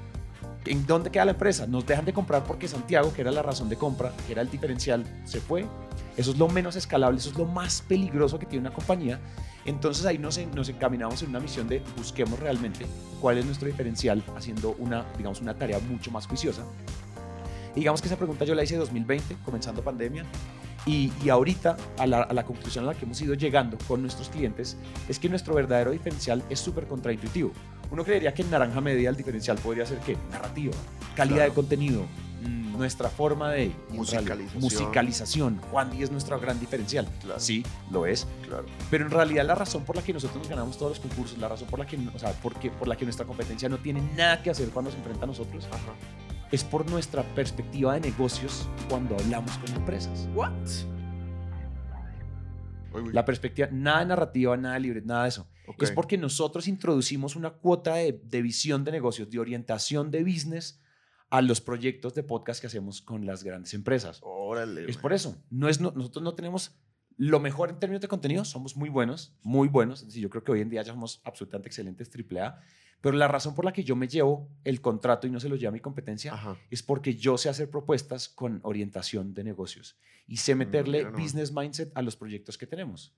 ¿En 0.65 0.87
dónde 0.87 1.11
queda 1.11 1.25
la 1.25 1.33
empresa? 1.33 1.67
Nos 1.67 1.85
dejan 1.85 2.05
de 2.05 2.13
comprar 2.13 2.45
porque 2.45 2.69
Santiago, 2.69 3.13
que 3.13 3.21
era 3.21 3.31
la 3.33 3.43
razón 3.43 3.69
de 3.69 3.77
compra, 3.77 4.13
que 4.27 4.33
era 4.33 4.43
el 4.43 4.49
diferencial, 4.51 5.05
se 5.25 5.41
fue. 5.41 5.67
Eso 6.17 6.31
es 6.31 6.39
lo 6.39 6.49
menos 6.49 6.77
escalable, 6.77 7.19
eso 7.19 7.31
es 7.31 7.37
lo 7.37 7.47
más 7.47 7.83
peligroso 7.83 8.39
que 8.39 8.47
tiene 8.47 8.67
una 8.69 8.75
compañía. 8.75 9.19
Entonces 9.65 10.05
ahí 10.07 10.19
nos, 10.19 10.39
nos 10.55 10.69
encaminamos 10.69 11.23
en 11.23 11.31
una 11.31 11.41
misión 11.41 11.69
de 11.69 11.83
busquemos 11.97 12.39
realmente 12.39 12.87
cuál 13.21 13.39
es 13.39 13.45
nuestro 13.47 13.69
diferencial 13.69 14.23
haciendo 14.37 14.75
una, 14.79 15.05
digamos, 15.17 15.41
una 15.41 15.55
tarea 15.55 15.79
mucho 15.79 16.11
más 16.11 16.27
juiciosa. 16.27 16.63
Y 17.75 17.81
digamos 17.81 18.03
que 18.03 18.09
esa 18.09 18.17
pregunta 18.17 18.45
yo 18.45 18.55
la 18.55 18.65
hice 18.65 18.75
en 18.75 18.81
2020, 18.81 19.37
comenzando 19.45 19.83
pandemia. 19.83 20.25
Y, 20.85 21.13
y 21.25 21.29
ahorita, 21.29 21.77
a 21.99 22.07
la, 22.09 22.23
a 22.23 22.33
la 22.33 22.45
conclusión 22.45 22.85
a 22.85 22.89
la 22.89 22.95
que 22.95 23.05
hemos 23.05 23.21
ido 23.23 23.35
llegando 23.35 23.79
con 23.87 24.03
nuestros 24.03 24.29
clientes, 24.29 24.77
es 25.09 25.19
que 25.21 25.29
nuestro 25.29 25.55
verdadero 25.55 25.93
diferencial 25.93 26.43
es 26.51 26.59
súper 26.59 26.89
contraintuitivo. 26.89 27.53
Uno 27.93 28.05
creería 28.05 28.35
que 28.35 28.43
en 28.43 28.51
Naranja 28.51 28.81
Media 28.81 29.09
el 29.11 29.17
diferencial 29.17 29.59
podría 29.59 29.87
ser 29.87 29.99
¿qué? 29.99 30.17
Narrativa, 30.33 30.73
calidad 31.15 31.37
Claro. 31.37 31.51
de 31.51 31.55
contenido, 31.55 32.07
nuestra 32.73 33.09
forma 33.09 33.51
de... 33.51 33.73
Musicalización. 33.91 34.63
Musicalización. 34.63 35.59
Juan 35.71 35.91
Díaz 35.91 36.05
es 36.05 36.11
nuestro 36.11 36.41
gran 36.41 36.59
diferencial. 36.59 37.09
Claro. 37.21 37.41
Sí, 37.41 37.65
lo 37.91 38.07
es. 38.07 38.27
Claro. 38.47 38.67
Pero 38.91 39.05
en 39.05 39.11
realidad 39.11 39.45
la 39.45 39.55
razón 39.55 39.85
por 39.85 39.97
la 39.97 40.03
que 40.03 40.13
nosotros 40.13 40.39
nos 40.39 40.49
ganamos 40.49 40.79
todos 40.79 40.99
los 40.99 41.01
concursos, 41.01 41.39
la 41.39 41.49
razón 41.49 41.69
por 41.69 41.79
la 41.79 41.87
que, 41.87 41.97
o 41.97 42.19
sea, 42.19 42.33
porque, 42.43 42.71
por 42.71 42.89
la 42.89 42.97
que 42.97 43.05
nuestra 43.05 43.27
competencia 43.27 43.69
no 43.69 43.79
tiene 43.79 44.01
nada 44.17 44.43
que 44.43 44.51
hacer 44.51 44.69
cuando 44.71 44.91
se 44.91 44.97
enfrenta 44.99 45.25
a 45.25 45.27
nosotros, 45.27 45.67
Ajá. 45.67 45.95
es 46.51 46.65
por 46.65 46.89
nuestra 46.91 47.23
perspectiva 47.35 47.95
de 47.95 48.01
negocios 48.01 48.69
cuando 48.89 49.17
hablamos 49.17 49.57
con 49.59 49.75
empresas. 49.77 50.29
What? 50.35 50.53
La 53.13 53.25
perspectiva, 53.25 53.69
nada 53.73 54.05
narrativa, 54.05 54.55
nada 54.57 54.79
libre, 54.79 55.01
nada 55.03 55.23
de 55.23 55.29
eso. 55.31 55.49
Es 55.79 55.91
porque 55.91 56.19
nosotros 56.19 56.69
introducimos 56.69 57.37
una 57.37 57.51
cuota 57.51 57.95
de, 57.95 58.21
de 58.23 58.43
visión 58.43 58.85
de 58.85 58.93
negocios, 58.93 59.31
de 59.31 59.39
orientación 59.39 60.11
de 60.11 60.23
business 60.23 60.82
a 61.33 61.41
los 61.41 61.61
proyectos 61.63 62.15
de 62.15 62.23
podcast 62.23 62.61
que 62.61 62.67
hacemos 62.67 63.01
con 63.01 63.25
las 63.25 63.43
grandes 63.43 63.73
empresas. 63.75 64.21
Órale. 64.23 64.85
Es 64.89 64.99
por 64.99 65.13
eso. 65.15 65.43
No 65.51 65.69
es, 65.69 65.81
no- 65.81 65.93
nosotros 65.93 66.23
no 66.23 66.35
tenemos 66.35 66.77
lo 67.17 67.41
mejor 67.41 67.71
en 67.71 67.79
términos 67.79 68.03
de 68.03 68.09
contenido, 68.09 68.45
somos 68.45 68.77
muy 68.77 68.91
buenos, 68.91 69.35
muy 69.43 69.69
buenos. 69.69 70.01
Es 70.01 70.09
decir, 70.09 70.23
yo 70.23 70.29
creo 70.31 70.45
que 70.45 70.53
hoy 70.53 70.61
en 70.61 70.69
día 70.69 70.83
ya 70.83 70.93
somos 70.93 71.21
absolutamente 71.25 71.69
excelentes 71.69 72.11
AAA. 72.15 72.61
Pero 73.01 73.17
la 73.17 73.29
razón 73.29 73.55
por 73.55 73.65
la 73.65 73.73
que 73.73 73.83
yo 73.83 73.97
me 73.97 74.09
llevo 74.09 74.49
el 74.65 74.81
contrato 74.81 75.27
y 75.27 75.31
no 75.31 75.41
se 75.41 75.49
lo 75.49 75.57
lleva 75.57 75.71
a 75.71 75.73
mi 75.73 75.81
competencia 75.81 76.35
Ajá. 76.35 76.57
es 76.71 76.83
porque 76.83 77.17
yo 77.17 77.37
sé 77.39 77.49
hacer 77.49 77.71
propuestas 77.71 78.29
con 78.29 78.61
orientación 78.63 79.35
de 79.35 79.43
negocios 79.43 79.97
y 80.27 80.37
sé 80.37 80.55
meterle 80.55 80.99
mira 80.99 81.11
nomás. 81.11 81.25
business 81.25 81.53
mindset 81.53 81.91
a 81.97 82.03
los 82.03 82.15
proyectos 82.15 82.59
que 82.59 82.67
tenemos. 82.67 83.15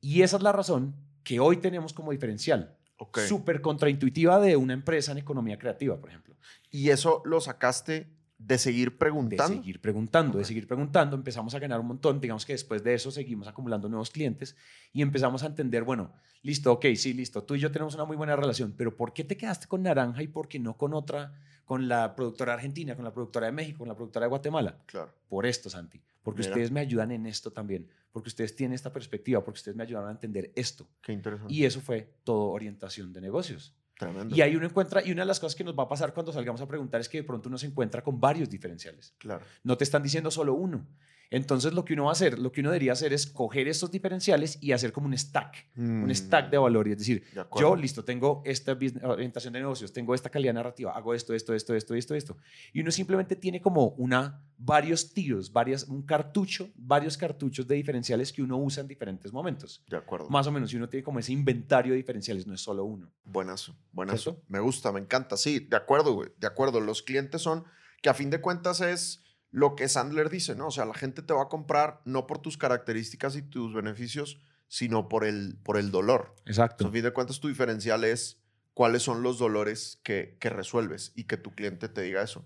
Y 0.00 0.22
esa 0.22 0.36
es 0.36 0.42
la 0.42 0.52
razón 0.52 0.94
que 1.24 1.40
hoy 1.40 1.56
tenemos 1.56 1.92
como 1.92 2.12
diferencial. 2.12 2.76
Ok. 3.02 3.18
Súper 3.20 3.60
contraintuitiva 3.62 4.38
de 4.40 4.56
una 4.56 4.74
empresa 4.74 5.12
en 5.12 5.18
economía 5.18 5.58
creativa, 5.58 5.98
por 5.98 6.10
ejemplo. 6.10 6.36
Y 6.70 6.90
eso 6.90 7.22
lo 7.24 7.40
sacaste 7.40 8.08
de 8.36 8.58
seguir 8.58 8.90
De 8.90 8.96
preguntando. 8.96 9.56
seguir 9.56 9.80
preguntando, 9.80 10.38
de 10.38 10.44
seguir 10.44 10.66
preguntando, 10.66 11.16
empezamos 11.16 11.54
a 11.54 11.58
ganar 11.58 11.80
un 11.80 11.86
montón. 11.86 12.20
Digamos 12.20 12.44
que 12.44 12.52
después 12.52 12.84
de 12.84 12.94
eso 12.94 13.10
seguimos 13.10 13.48
acumulando 13.48 13.88
nuevos 13.88 14.10
clientes 14.10 14.54
y 14.92 15.00
empezamos 15.02 15.42
a 15.42 15.46
entender, 15.46 15.82
bueno, 15.82 16.12
listo, 16.42 16.72
ok, 16.72 16.86
sí, 16.96 17.12
listo, 17.14 17.42
tú 17.42 17.54
y 17.54 17.60
yo 17.60 17.70
tenemos 17.70 17.94
una 17.94 18.04
muy 18.04 18.16
buena 18.16 18.36
relación, 18.36 18.74
pero 18.76 18.96
¿por 18.96 19.12
qué 19.12 19.24
te 19.24 19.36
quedaste 19.36 19.66
con 19.66 19.82
Naranja 19.82 20.22
y 20.22 20.28
por 20.28 20.48
qué 20.48 20.58
no 20.58 20.76
con 20.76 20.94
otra, 20.94 21.32
con 21.64 21.88
la 21.88 22.14
productora 22.14 22.54
argentina, 22.54 22.94
con 22.94 23.04
la 23.04 23.12
productora 23.12 23.46
de 23.46 23.52
México, 23.52 23.78
con 23.80 23.88
la 23.88 23.94
productora 23.96 24.24
de 24.24 24.30
Guatemala? 24.30 24.78
Claro. 24.86 25.12
Por 25.28 25.44
esto, 25.44 25.68
Santi, 25.68 26.00
porque 26.22 26.40
Mira. 26.40 26.52
ustedes 26.52 26.70
me 26.70 26.80
ayudan 26.80 27.10
en 27.10 27.26
esto 27.26 27.50
también, 27.50 27.88
porque 28.12 28.28
ustedes 28.28 28.54
tienen 28.54 28.74
esta 28.74 28.92
perspectiva, 28.92 29.42
porque 29.44 29.58
ustedes 29.58 29.76
me 29.76 29.82
ayudaron 29.82 30.08
a 30.08 30.12
entender 30.12 30.52
esto. 30.54 30.88
Qué 31.02 31.12
interesante. 31.12 31.52
Y 31.52 31.64
eso 31.64 31.80
fue 31.80 32.14
todo 32.24 32.48
orientación 32.50 33.12
de 33.12 33.20
negocios. 33.20 33.76
Tremendo. 33.98 34.34
Y 34.34 34.40
ahí 34.40 34.56
uno 34.56 34.66
encuentra, 34.66 35.06
y 35.06 35.12
una 35.12 35.22
de 35.22 35.26
las 35.26 35.38
cosas 35.38 35.54
que 35.54 35.62
nos 35.62 35.78
va 35.78 35.82
a 35.82 35.88
pasar 35.88 36.14
cuando 36.14 36.32
salgamos 36.32 36.60
a 36.60 36.66
preguntar 36.66 37.00
es 37.00 37.08
que 37.08 37.18
de 37.18 37.24
pronto 37.24 37.48
uno 37.48 37.58
se 37.58 37.66
encuentra 37.66 38.02
con 38.02 38.18
varios 38.18 38.48
diferenciales. 38.48 39.14
Claro. 39.18 39.44
No 39.62 39.76
te 39.76 39.84
están 39.84 40.02
diciendo 40.02 40.30
solo 40.30 40.54
uno. 40.54 40.86
Entonces 41.30 41.72
lo 41.72 41.84
que 41.84 41.94
uno 41.94 42.04
va 42.04 42.10
a 42.10 42.12
hacer, 42.12 42.40
lo 42.40 42.50
que 42.50 42.60
uno 42.60 42.70
debería 42.70 42.92
hacer 42.92 43.12
es 43.12 43.26
coger 43.26 43.68
estos 43.68 43.90
diferenciales 43.92 44.58
y 44.60 44.72
hacer 44.72 44.92
como 44.92 45.06
un 45.06 45.16
stack, 45.16 45.68
un 45.76 46.08
Mm, 46.08 46.10
stack 46.10 46.50
de 46.50 46.58
valor. 46.58 46.88
Y 46.88 46.92
es 46.92 46.98
decir, 46.98 47.24
de 47.32 47.44
yo, 47.58 47.76
listo, 47.76 48.04
tengo 48.04 48.42
esta 48.44 48.76
orientación 49.04 49.52
de 49.52 49.60
negocios, 49.60 49.92
tengo 49.92 50.14
esta 50.14 50.28
calidad 50.28 50.54
narrativa, 50.54 50.92
hago 50.92 51.14
esto, 51.14 51.32
esto, 51.32 51.54
esto, 51.54 51.74
esto, 51.74 51.94
esto, 51.94 52.14
esto. 52.16 52.36
Y 52.72 52.80
uno 52.80 52.90
simplemente 52.90 53.36
tiene 53.36 53.60
como 53.60 53.90
una, 53.90 54.42
varios 54.58 55.14
tiros, 55.14 55.52
varias, 55.52 55.84
un 55.84 56.02
cartucho, 56.02 56.68
varios 56.74 57.16
cartuchos 57.16 57.66
de 57.66 57.76
diferenciales 57.76 58.32
que 58.32 58.42
uno 58.42 58.58
usa 58.58 58.80
en 58.80 58.88
diferentes 58.88 59.32
momentos. 59.32 59.84
De 59.88 59.96
acuerdo. 59.96 60.28
Más 60.28 60.48
o 60.48 60.52
menos, 60.52 60.72
y 60.72 60.76
uno 60.76 60.88
tiene 60.88 61.04
como 61.04 61.20
ese 61.20 61.32
inventario 61.32 61.92
de 61.92 61.98
diferenciales, 61.98 62.46
no 62.46 62.54
es 62.54 62.60
solo 62.60 62.84
uno. 62.84 63.08
Buenazo, 63.24 63.76
buenazo. 63.92 64.32
¿Cierto? 64.32 64.42
Me 64.48 64.58
gusta, 64.58 64.90
me 64.90 64.98
encanta. 64.98 65.36
Sí, 65.36 65.60
de 65.60 65.76
acuerdo, 65.76 66.14
güey. 66.14 66.30
De 66.38 66.48
acuerdo. 66.48 66.80
Los 66.80 67.02
clientes 67.02 67.40
son, 67.40 67.64
que 68.02 68.08
a 68.08 68.14
fin 68.14 68.30
de 68.30 68.40
cuentas 68.40 68.80
es 68.80 69.22
lo 69.50 69.74
que 69.74 69.88
Sandler 69.88 70.30
dice, 70.30 70.54
¿no? 70.54 70.68
O 70.68 70.70
sea, 70.70 70.84
la 70.84 70.94
gente 70.94 71.22
te 71.22 71.34
va 71.34 71.42
a 71.42 71.48
comprar 71.48 72.00
no 72.04 72.26
por 72.26 72.38
tus 72.38 72.56
características 72.56 73.36
y 73.36 73.42
tus 73.42 73.74
beneficios, 73.74 74.40
sino 74.68 75.08
por 75.08 75.24
el, 75.24 75.56
por 75.62 75.76
el 75.76 75.90
dolor. 75.90 76.34
O 76.48 76.52
sea, 76.52 76.66
Exacto. 76.66 76.86
a 76.86 76.90
fin 76.90 77.02
de 77.02 77.12
cuentas, 77.12 77.40
tu 77.40 77.48
diferencial 77.48 78.04
es 78.04 78.40
cuáles 78.74 79.02
son 79.02 79.22
los 79.22 79.38
dolores 79.38 80.00
que, 80.04 80.36
que 80.38 80.50
resuelves 80.50 81.12
y 81.16 81.24
que 81.24 81.36
tu 81.36 81.50
cliente 81.52 81.88
te 81.88 82.02
diga 82.02 82.22
eso. 82.22 82.44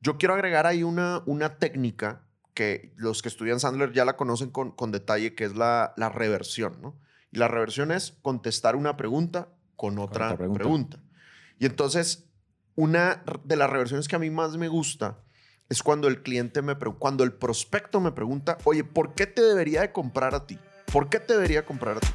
Yo 0.00 0.18
quiero 0.18 0.34
agregar 0.34 0.66
ahí 0.66 0.82
una, 0.82 1.22
una 1.26 1.58
técnica 1.58 2.26
que 2.54 2.92
los 2.96 3.22
que 3.22 3.28
estudian 3.28 3.60
Sandler 3.60 3.92
ya 3.92 4.04
la 4.04 4.16
conocen 4.16 4.50
con, 4.50 4.72
con 4.72 4.92
detalle, 4.92 5.34
que 5.34 5.44
es 5.44 5.56
la, 5.56 5.94
la 5.96 6.10
reversión, 6.10 6.82
¿no? 6.82 7.00
Y 7.30 7.38
la 7.38 7.48
reversión 7.48 7.90
es 7.92 8.18
contestar 8.20 8.76
una 8.76 8.98
pregunta 8.98 9.48
con 9.74 9.98
otra, 9.98 10.26
otra 10.26 10.36
pregunta. 10.36 10.58
pregunta. 10.58 11.02
Y 11.58 11.64
entonces, 11.64 12.28
una 12.74 13.22
de 13.44 13.56
las 13.56 13.70
reversiones 13.70 14.06
que 14.06 14.16
a 14.16 14.18
mí 14.18 14.28
más 14.28 14.58
me 14.58 14.68
gusta 14.68 15.18
es 15.72 15.82
cuando 15.82 16.08
el 16.08 16.22
cliente 16.22 16.62
me 16.62 16.76
pregunta, 16.76 17.00
cuando 17.00 17.24
el 17.24 17.32
prospecto 17.32 18.00
me 18.00 18.12
pregunta, 18.12 18.58
oye, 18.64 18.84
¿por 18.84 19.14
qué 19.14 19.26
te 19.26 19.42
debería 19.42 19.80
de 19.80 19.92
comprar 19.92 20.34
a 20.34 20.46
ti? 20.46 20.58
¿Por 20.92 21.08
qué 21.08 21.18
te 21.18 21.34
debería 21.34 21.64
comprar 21.64 21.96
a 21.96 22.00
ti? 22.00 22.08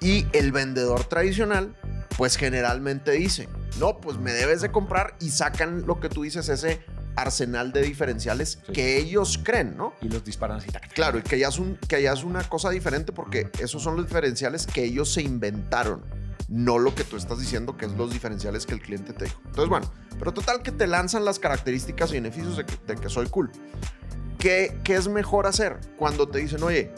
Y 0.00 0.26
el 0.32 0.52
vendedor 0.52 1.04
tradicional, 1.04 1.74
pues 2.16 2.36
generalmente 2.36 3.12
dice, 3.12 3.48
no, 3.78 3.98
pues 4.00 4.18
me 4.18 4.32
debes 4.32 4.60
de 4.60 4.70
comprar 4.70 5.16
y 5.20 5.30
sacan 5.30 5.86
lo 5.86 6.00
que 6.00 6.08
tú 6.08 6.22
dices, 6.22 6.48
ese 6.48 6.80
arsenal 7.16 7.72
de 7.72 7.82
diferenciales 7.82 8.60
Sí. 8.66 8.72
que 8.72 8.96
ellos 8.96 9.40
creen, 9.42 9.76
¿no? 9.76 9.92
Y 10.00 10.08
los 10.08 10.24
disparan 10.24 10.58
así. 10.58 10.70
tac, 10.70 10.82
tac, 10.82 10.92
Claro, 10.94 11.18
y 11.18 11.22
que 11.22 11.36
ya, 11.38 11.48
es 11.48 11.58
un, 11.58 11.76
que 11.88 12.00
ya 12.00 12.12
es 12.12 12.22
una 12.22 12.44
cosa 12.48 12.70
diferente 12.70 13.12
porque 13.12 13.50
esos 13.58 13.82
son 13.82 13.96
los 13.96 14.06
diferenciales 14.06 14.66
que 14.68 14.84
ellos 14.84 15.12
se 15.12 15.22
inventaron, 15.22 16.04
no 16.48 16.78
lo 16.78 16.94
que 16.94 17.04
tú 17.04 17.16
estás 17.16 17.38
diciendo 17.38 17.76
que 17.76 17.86
es 17.86 17.92
los 17.92 18.12
diferenciales 18.12 18.66
que 18.66 18.74
el 18.74 18.80
cliente 18.80 19.12
te 19.12 19.24
dijo. 19.24 19.40
Entonces, 19.44 19.68
bueno, 19.68 19.90
pero 20.18 20.32
total 20.32 20.62
que 20.62 20.72
te 20.72 20.86
lanzan 20.86 21.24
las 21.24 21.38
características 21.38 22.10
y 22.10 22.14
beneficios 22.14 22.56
de 22.56 22.96
que, 22.96 23.08
soy 23.08 23.28
cool. 23.28 23.50
¿Qué, 24.38 24.78
¿Qué 24.84 24.94
es 24.94 25.08
mejor 25.08 25.46
hacer 25.46 25.78
cuando 25.96 26.28
te 26.28 26.38
dicen, 26.38 26.62
oye, 26.62 26.92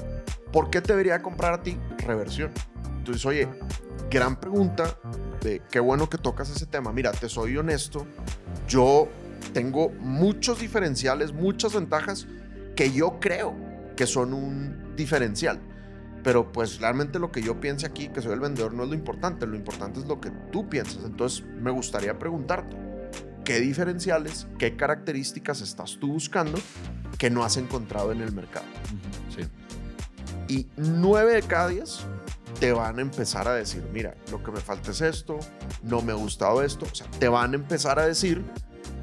¿por 0.53 0.71
qué 0.71 0.81
te 0.81 0.93
debería 0.93 1.23
comprar 1.23 1.55
a 1.55 1.63
ti? 1.63 1.79
Reversión. 1.99 2.53
Entonces, 2.99 3.25
oye, 3.25 3.49
gran 4.11 4.39
pregunta, 4.39 4.99
de 5.41 5.63
qué 5.71 5.81
bueno 5.81 6.09
que 6.11 6.19
tocas 6.19 6.51
ese 6.51 6.67
tema. 6.67 6.93
Mira, 6.93 7.13
te 7.13 7.29
soy 7.29 7.57
honesto, 7.57 8.07
yo 8.69 9.09
tengo 9.53 9.91
muchos 10.01 10.61
diferenciales, 10.61 11.33
muchas 11.33 11.75
ventajas 11.75 12.27
que 12.77 12.93
yo 12.93 13.19
creo 13.21 13.55
que 13.97 14.07
son 14.07 14.35
un 14.35 14.95
diferencial. 14.97 15.61
Pero 16.23 16.53
pues 16.53 16.81
realmente 16.81 17.19
lo 17.19 17.33
que 17.33 17.43
yo 17.43 17.61
piense 17.61 17.87
aquí, 17.87 18.09
que 18.09 18.21
soy 18.21 18.33
el 18.33 18.41
vendedor, 18.41 18.75
no 18.75 18.85
es 18.85 18.89
lo 18.91 18.95
importante. 18.95 19.47
Lo 19.47 19.57
importante 19.57 20.01
es 20.01 20.07
lo 20.07 20.21
que 20.21 20.31
tú 20.53 20.69
piensas. 20.69 21.05
Entonces 21.05 21.45
me 21.61 21.71
gustaría 21.71 22.19
preguntarte, 22.19 22.77
¿qué 23.45 23.61
diferenciales, 23.61 24.47
qué 24.59 24.77
características 24.77 25.61
estás 25.61 25.99
tú 25.99 26.13
buscando 26.13 26.59
que 27.19 27.31
no 27.31 27.45
has 27.45 27.57
encontrado 27.57 28.13
en 28.13 28.21
el 28.21 28.33
mercado? 28.33 28.67
Sí. 29.35 29.43
Y 30.49 30.67
nueve 30.77 31.35
de 31.35 31.43
cada 31.43 31.69
diez 31.69 32.01
te 32.59 32.73
van 32.73 32.99
a 32.99 33.03
empezar 33.03 33.49
a 33.49 33.55
decir, 33.55 33.83
mira, 33.93 34.15
lo 34.31 34.43
que 34.43 34.51
me 34.51 34.61
falta 34.61 34.91
es 34.91 35.01
esto, 35.01 35.39
no 35.83 36.03
me 36.03 36.13
ha 36.13 36.17
gustado 36.17 36.63
esto. 36.63 36.87
O 36.91 36.95
sea, 36.95 37.07
te 37.19 37.29
van 37.29 37.53
a 37.53 37.55
empezar 37.55 37.99
a 37.99 38.07
decir 38.07 38.45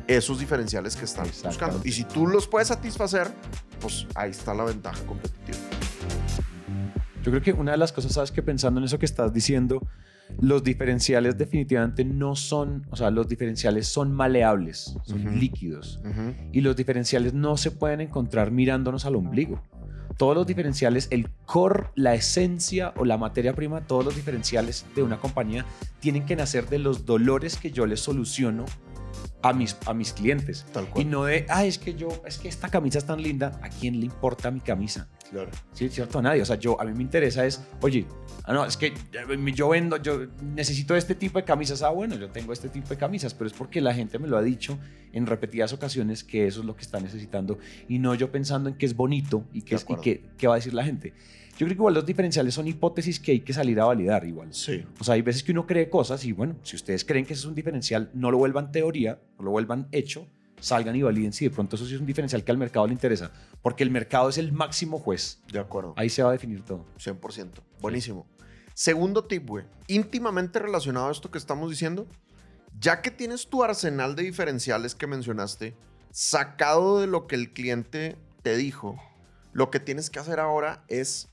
esos 0.08 0.40
diferenciales 0.40 0.96
que 0.96 1.06
están 1.06 1.28
buscando. 1.44 1.82
Y 1.84 1.92
si 1.92 2.04
tú 2.04 2.28
los 2.28 2.48
puedes 2.48 2.68
satisfacer, 2.68 3.32
pues 3.80 4.08
ahí 4.16 4.32
está 4.32 4.54
la 4.54 4.64
ventaja 4.64 5.02
competitiva. 5.06 5.47
Yo 7.28 7.32
creo 7.32 7.44
que 7.44 7.52
una 7.52 7.74
de 7.74 7.78
las 7.78 7.92
cosas, 7.92 8.13
sabes 8.13 8.32
que 8.32 8.42
pensando 8.42 8.80
en 8.80 8.86
eso 8.86 9.00
que 9.00 9.06
estás 9.06 9.34
diciendo, 9.34 9.86
los 10.40 10.63
diferenciales 10.63 11.38
definitivamente 11.38 12.06
no 12.06 12.38
son, 12.38 12.88
o 12.90 12.96
sea, 12.96 13.12
los 13.12 13.28
diferenciales 13.28 13.86
son 13.86 14.13
maleables, 14.13 14.96
son 15.04 15.28
Ujú. 15.28 15.36
líquidos. 15.36 16.00
Y 16.54 16.62
los 16.62 16.78
diferenciales 16.78 17.34
no 17.34 17.58
se 17.58 17.72
pueden 17.72 18.00
encontrar 18.00 18.52
mirándonos 18.52 19.04
al 19.06 19.18
ombligo. 19.18 19.62
Todos 20.16 20.36
los 20.38 20.48
diferenciales, 20.48 21.10
el 21.12 21.30
core, 21.46 21.88
la 21.96 22.16
esencia 22.16 22.94
o 22.96 23.04
la 23.04 23.18
materia 23.18 23.54
prima, 23.54 23.82
todos 23.82 24.06
los 24.06 24.16
diferenciales 24.16 24.86
de 24.96 25.04
una 25.04 25.18
compañía 25.18 25.66
tienen 26.00 26.26
que 26.26 26.38
nacer 26.38 26.70
de 26.70 26.80
los 26.80 27.06
dolores 27.06 27.58
que 27.58 27.72
yo 27.72 27.86
les 27.86 28.00
soluciono 28.00 28.63
a 29.42 29.52
mis, 29.52 29.76
a 29.86 29.94
mis 29.94 30.13
clientes. 30.13 30.66
Tal 30.72 30.86
Y 30.86 30.88
cual. 30.92 31.10
no 31.12 31.24
de, 31.26 31.46
ay, 31.50 31.68
es 31.68 31.78
que 31.78 31.94
yo, 31.94 32.08
es 32.26 32.38
que 32.38 32.48
esta 32.48 32.70
camisa 32.70 33.00
es 33.00 33.06
tan 33.06 33.22
linda, 33.22 33.60
¿a 33.62 33.68
quién 33.68 34.00
le 34.00 34.06
importa 34.06 34.50
mi 34.50 34.62
camisa? 34.62 35.10
Claro. 35.32 35.52
Sí, 35.74 35.90
cierto, 35.90 36.20
a 36.20 36.22
nadie. 36.22 36.42
O 36.42 36.46
sea, 36.46 36.58
yo, 36.58 36.80
a 36.80 36.86
mí 36.86 36.94
me 36.94 37.04
interesa 37.04 37.46
es, 37.46 37.62
oye, 37.82 38.06
ah, 38.44 38.54
no, 38.54 38.66
es 38.66 38.78
que 38.78 38.94
yo 39.54 39.70
vendo, 39.70 39.98
yo 39.98 40.28
necesito 40.42 40.96
este 40.96 41.16
tipo 41.16 41.40
de 41.40 41.46
camisas. 41.46 41.82
Ah, 41.82 41.90
bueno, 41.90 42.16
yo 42.16 42.30
tengo 42.30 42.54
este 42.54 42.70
tipo 42.70 42.90
de 42.90 42.98
camisas, 42.98 43.34
pero 43.34 43.48
es 43.48 43.54
porque 43.54 43.82
la 43.82 43.94
gente 43.94 44.20
me 44.20 44.28
lo 44.28 44.38
ha 44.38 44.42
dicho 44.42 44.78
en 45.13 45.26
repetidas 45.26 45.74
ocasiones 45.74 46.24
que 46.24 46.48
eso 46.48 46.62
es 46.62 46.66
lo 46.66 46.76
que 46.76 46.82
está 46.82 47.00
necesitando 47.00 47.58
y 47.88 48.00
no 48.00 48.13
yo 48.16 48.32
pensando 48.32 48.70
en 48.70 48.76
que 48.76 48.86
es 48.86 48.96
bonito 48.96 49.44
y 49.54 49.62
que, 49.62 49.76
es, 49.76 49.86
y 49.90 49.96
qué 50.38 50.48
va 50.48 50.54
a 50.54 50.58
decir 50.58 50.74
la 50.74 50.84
gente. 50.84 51.13
Yo 51.58 51.66
creo 51.66 51.70
que 51.70 51.74
igual 51.74 51.96
los 51.96 52.06
diferenciales 52.06 52.54
son 52.54 52.68
hipótesis 52.68 53.20
que 53.20 53.32
hay 53.32 53.40
que 53.40 53.52
salir 53.52 53.80
a 53.80 53.86
validar 53.86 54.24
igual. 54.26 54.54
Sí. 54.54 54.84
O 55.00 55.04
sea, 55.04 55.16
hay 55.16 55.24
veces 55.24 55.44
que 55.44 55.54
uno 55.54 55.66
cree 55.66 55.90
cosas 55.90 56.24
y 56.24 56.32
bueno, 56.32 56.56
si 56.62 56.76
ustedes 56.76 57.04
creen 57.04 57.26
que 57.26 57.34
eso 57.34 57.42
es 57.42 57.46
un 57.48 57.56
diferencial, 57.56 58.12
no 58.13 58.30
lo 58.30 58.38
vuelvan 58.38 58.72
teoría, 58.72 59.20
no 59.40 59.46
lo 59.46 59.52
vuelvan 59.52 59.88
hecho, 59.92 60.28
salgan 60.60 60.96
y 60.96 61.02
validen 61.02 61.34
si 61.34 61.46
de 61.46 61.52
pronto 61.52 61.76
eso 61.76 61.86
sí 61.86 61.93
es 61.96 62.00
un 62.00 62.06
diferencial 62.06 62.43
que 62.43 62.52
al 62.52 62.58
mercado 62.58 62.88
le 62.88 62.93
interesa, 62.93 63.32
porque 63.62 63.84
el 63.84 63.91
mercado 63.91 64.30
es 64.30 64.38
el 64.38 64.52
máximo 64.52 65.00
juez. 65.00 65.39
De 65.52 65.60
acuerdo. 65.60 65.93
Ahí 65.98 66.10
se 66.10 66.24
va 66.24 66.30
a 66.30 66.32
definir 66.34 66.63
todo. 66.63 66.86
100%. 66.98 67.50
Buenísimo. 67.82 68.26
Segundo 68.74 69.24
tip, 69.26 69.48
güey. 69.48 69.65
Íntimamente 69.88 70.60
relacionado 70.60 71.08
a 71.10 71.12
esto 71.12 71.32
que 71.32 71.38
estamos 71.38 71.70
diciendo, 71.70 72.08
ya 72.80 73.02
que 73.02 73.10
tienes 73.12 73.48
tu 73.48 73.63
arsenal 73.63 74.15
de 74.15 74.24
diferenciales 74.24 74.93
que 74.96 75.08
mencionaste, 75.08 75.76
sacado 76.12 77.00
de 77.00 77.08
lo 77.08 77.28
que 77.28 77.36
el 77.36 77.54
cliente 77.54 78.17
te 78.43 78.56
dijo, 78.56 79.00
lo 79.54 79.72
que 79.72 79.80
tienes 79.80 80.10
que 80.10 80.20
hacer 80.20 80.39
ahora 80.39 80.84
es 80.88 81.30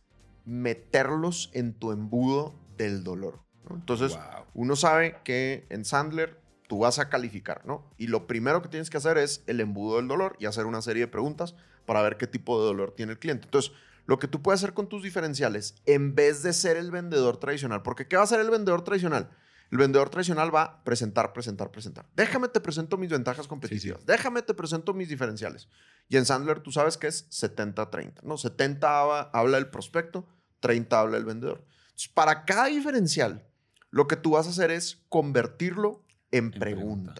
meterlos 0.46 1.50
en 1.52 1.74
tu 1.74 1.92
embudo 1.92 2.54
del 2.76 3.04
dolor. 3.04 3.40
¿no? 3.68 3.76
Entonces, 3.76 4.12
Wow. 4.12 4.44
uno 4.54 4.76
sabe 4.76 5.16
que 5.24 5.66
en 5.70 5.84
Sandler 5.84 6.40
tú 6.74 6.80
vas 6.80 6.98
a 6.98 7.08
calificar, 7.08 7.64
¿no? 7.64 7.88
Y 7.98 8.08
lo 8.08 8.26
primero 8.26 8.60
que 8.60 8.68
tienes 8.68 8.90
que 8.90 8.96
hacer 8.96 9.16
es 9.16 9.44
el 9.46 9.60
embudo 9.60 9.98
del 9.98 10.08
dolor 10.08 10.34
y 10.40 10.46
hacer 10.46 10.66
una 10.66 10.82
serie 10.82 11.02
de 11.02 11.06
preguntas 11.06 11.54
para 11.86 12.02
ver 12.02 12.16
qué 12.16 12.26
tipo 12.26 12.58
de 12.58 12.66
dolor 12.66 12.94
tiene 12.96 13.12
el 13.12 13.20
cliente. 13.20 13.44
Entonces, 13.44 13.70
lo 14.06 14.18
que 14.18 14.26
tú 14.26 14.42
puedes 14.42 14.60
hacer 14.60 14.74
con 14.74 14.88
tus 14.88 15.04
diferenciales, 15.04 15.76
en 15.86 16.16
vez 16.16 16.42
de 16.42 16.52
ser 16.52 16.76
el 16.76 16.90
vendedor 16.90 17.36
tradicional, 17.36 17.84
porque 17.84 18.08
¿qué 18.08 18.16
va 18.16 18.24
a 18.24 18.26
ser 18.26 18.40
el 18.40 18.50
vendedor 18.50 18.82
tradicional? 18.82 19.30
El 19.70 19.78
vendedor 19.78 20.10
tradicional 20.10 20.52
va 20.52 20.62
a 20.62 20.82
presentar, 20.82 21.32
presentar, 21.32 21.70
presentar. 21.70 22.06
Déjame 22.16 22.48
te 22.48 22.58
presento 22.58 22.96
mis 22.96 23.10
ventajas 23.10 23.46
competitivas. 23.46 24.04
Déjame 24.04 24.42
te 24.42 24.52
presento 24.52 24.94
mis 24.94 25.08
diferenciales. 25.08 25.68
Y 26.08 26.16
en 26.16 26.26
Sandler 26.26 26.58
tú 26.58 26.72
sabes 26.72 26.96
que 26.96 27.06
es 27.06 27.30
70-30. 27.30 28.20
¿no? 28.24 28.36
70 28.36 29.00
habla, 29.00 29.30
habla 29.32 29.58
el 29.58 29.68
prospecto, 29.68 30.26
30 30.58 30.98
habla 30.98 31.18
el 31.18 31.24
vendedor. 31.24 31.64
Entonces, 31.90 32.08
para 32.08 32.44
cada 32.44 32.66
diferencial, 32.66 33.46
lo 33.90 34.08
que 34.08 34.16
tú 34.16 34.32
vas 34.32 34.48
a 34.48 34.50
hacer 34.50 34.72
es 34.72 35.04
convertirlo 35.08 36.03
en, 36.38 36.50
pregunta. 36.50 37.14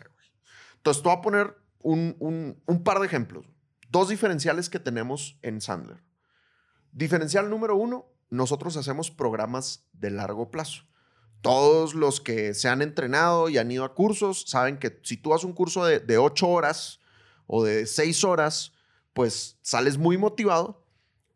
Entonces, 0.77 1.03
te 1.03 1.09
voy 1.09 1.19
a 1.19 1.23
poner 1.23 1.57
un, 1.81 2.17
un- 2.19 2.63
un 2.67 2.83
par 2.85 3.01
de 3.01 3.07
ejemplos. 3.07 3.47
Dos 3.91 4.09
diferenciales 4.09 4.69
que 4.71 4.79
tenemos 4.81 5.39
en 5.43 5.61
Sandler. 5.61 6.03
Diferencial 6.93 7.51
número 7.51 7.77
uno, 7.77 8.07
nosotros 8.31 8.77
hacemos 8.77 9.11
programas 9.11 9.85
de 9.93 10.11
largo 10.11 10.51
plazo. 10.51 10.85
Todos 11.41 11.95
los 11.95 12.21
que 12.21 12.55
se 12.55 12.69
han 12.69 12.81
entrenado 12.83 13.49
y 13.49 13.59
han 13.59 13.71
ido 13.71 13.85
a 13.85 13.95
cursos 13.95 14.45
saben 14.47 14.79
que 14.79 14.99
si 15.03 15.17
tú 15.17 15.35
haces 15.35 15.45
un 15.45 15.53
curso 15.53 15.85
de, 15.85 16.01
de 16.01 16.17
ocho 16.19 16.49
horas 16.49 17.01
o 17.47 17.63
de 17.65 17.87
seis 17.87 18.25
horas, 18.25 18.73
pues 19.13 19.59
sales 19.63 19.99
muy 19.99 20.17
motivado, 20.17 20.83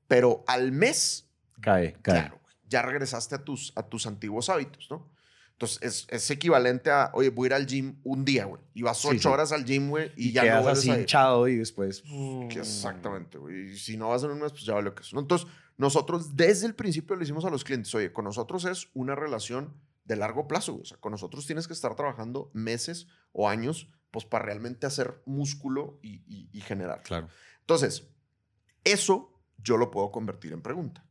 pero 0.07 0.45
al 0.47 0.73
mes 0.73 1.27
Cae, 1.61 1.93
cae. 2.01 2.21
Claro, 2.23 2.41
ya 2.69 2.83
regresaste 2.83 3.35
a 3.35 3.45
tus, 3.45 3.73
a 3.77 3.83
tus 3.83 4.07
antiguos 4.07 4.49
hábitos, 4.49 4.87
¿no? 4.91 5.11
Entonces, 5.59 5.79
es, 5.83 6.07
es 6.11 6.31
equivalente 6.31 6.89
a, 6.89 7.11
oye, 7.15 7.31
voy 7.31 7.47
a 7.47 7.49
ir 7.49 7.55
al 7.55 7.67
gym 7.67 7.97
un 8.05 8.25
día, 8.25 8.45
güey. 8.45 8.63
Y 8.75 8.83
vas 8.83 9.05
ocho 9.05 9.19
sí. 9.19 9.27
horas 9.27 9.51
al 9.51 9.65
gym, 9.65 9.89
güey, 9.91 10.13
y, 10.17 10.31
ya 10.31 10.43
no 10.43 10.47
quedas 10.47 10.63
vuelves 10.63 10.79
así 10.79 10.91
a 10.91 10.95
ir. 10.95 11.01
hinchado 11.01 11.49
y 11.49 11.57
después... 11.57 12.03
Que 12.49 12.61
Exactamente, 12.61 13.39
güey. 13.39 13.73
Y 13.73 13.77
si 13.77 13.97
no 13.97 14.11
vas 14.11 14.23
en 14.23 14.31
un 14.31 14.39
mes, 14.41 14.53
pues 14.53 14.65
ya 14.65 14.75
vale 14.75 14.85
lo 14.85 14.95
que 14.95 15.03
es. 15.03 15.13
¿no? 15.13 15.19
Entonces, 15.19 15.49
nosotros 15.77 16.37
desde 16.37 16.67
el 16.67 16.77
principio 16.77 17.17
le 17.17 17.21
decimos 17.21 17.45
a 17.45 17.51
los 17.51 17.65
clientes, 17.65 17.93
oye, 17.97 18.13
con 18.13 18.25
nosotros 18.25 18.65
es 18.67 18.89
una 18.95 19.17
relación 19.17 19.75
de 20.05 20.15
largo 20.15 20.47
plazo, 20.47 20.75
güey. 20.75 20.83
O 20.83 20.87
sea, 20.87 20.99
con 20.99 21.11
nosotros 21.11 21.45
tienes 21.45 21.67
que 21.67 21.73
estar 21.73 21.97
trabajando 21.97 22.53
meses 22.55 23.09
o 23.33 23.49
años, 23.49 23.89
pues 24.13 24.25
para 24.25 24.45
realmente 24.45 24.87
hacer 24.87 25.23
músculo 25.27 25.99
y, 26.03 26.23
y- 26.33 26.49
y 26.53 26.61
generar. 26.61 27.03
Claro. 27.03 27.29
Entonces, 27.63 28.07
eso 28.85 29.35
yo 29.59 29.77
lo 29.77 29.91
puedo 29.91 30.13
convertir 30.13 30.53
en 30.53 30.63
pregunta. 30.63 31.05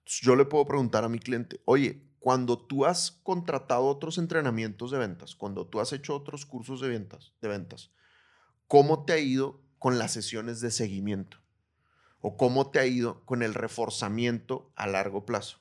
Entonces, 0.00 0.20
yo 0.22 0.34
le 0.34 0.46
puedo 0.46 0.66
preguntar 0.66 1.04
a 1.04 1.08
mi 1.08 1.20
cliente, 1.20 1.60
oye, 1.64 2.07
cuando 2.20 2.58
tú 2.58 2.84
has 2.84 3.10
contratado 3.22 3.86
otros 3.86 4.18
entrenamientos 4.18 4.90
de 4.90 4.98
ventas, 4.98 5.34
cuando 5.34 5.66
tú 5.66 5.80
has 5.80 5.92
hecho 5.92 6.14
otros 6.14 6.46
cursos 6.46 6.80
de 6.80 6.88
ventas, 6.88 7.32
de 7.40 7.48
ventas, 7.48 7.90
¿cómo 8.66 9.04
te 9.04 9.12
ha 9.12 9.18
ido 9.18 9.60
con 9.78 9.98
las 9.98 10.12
sesiones 10.12 10.60
de 10.60 10.70
seguimiento? 10.70 11.38
¿O 12.20 12.36
cómo 12.36 12.70
te 12.70 12.80
ha 12.80 12.86
ido 12.86 13.24
con 13.24 13.42
el 13.42 13.54
reforzamiento 13.54 14.72
a 14.74 14.88
largo 14.88 15.24
plazo? 15.24 15.58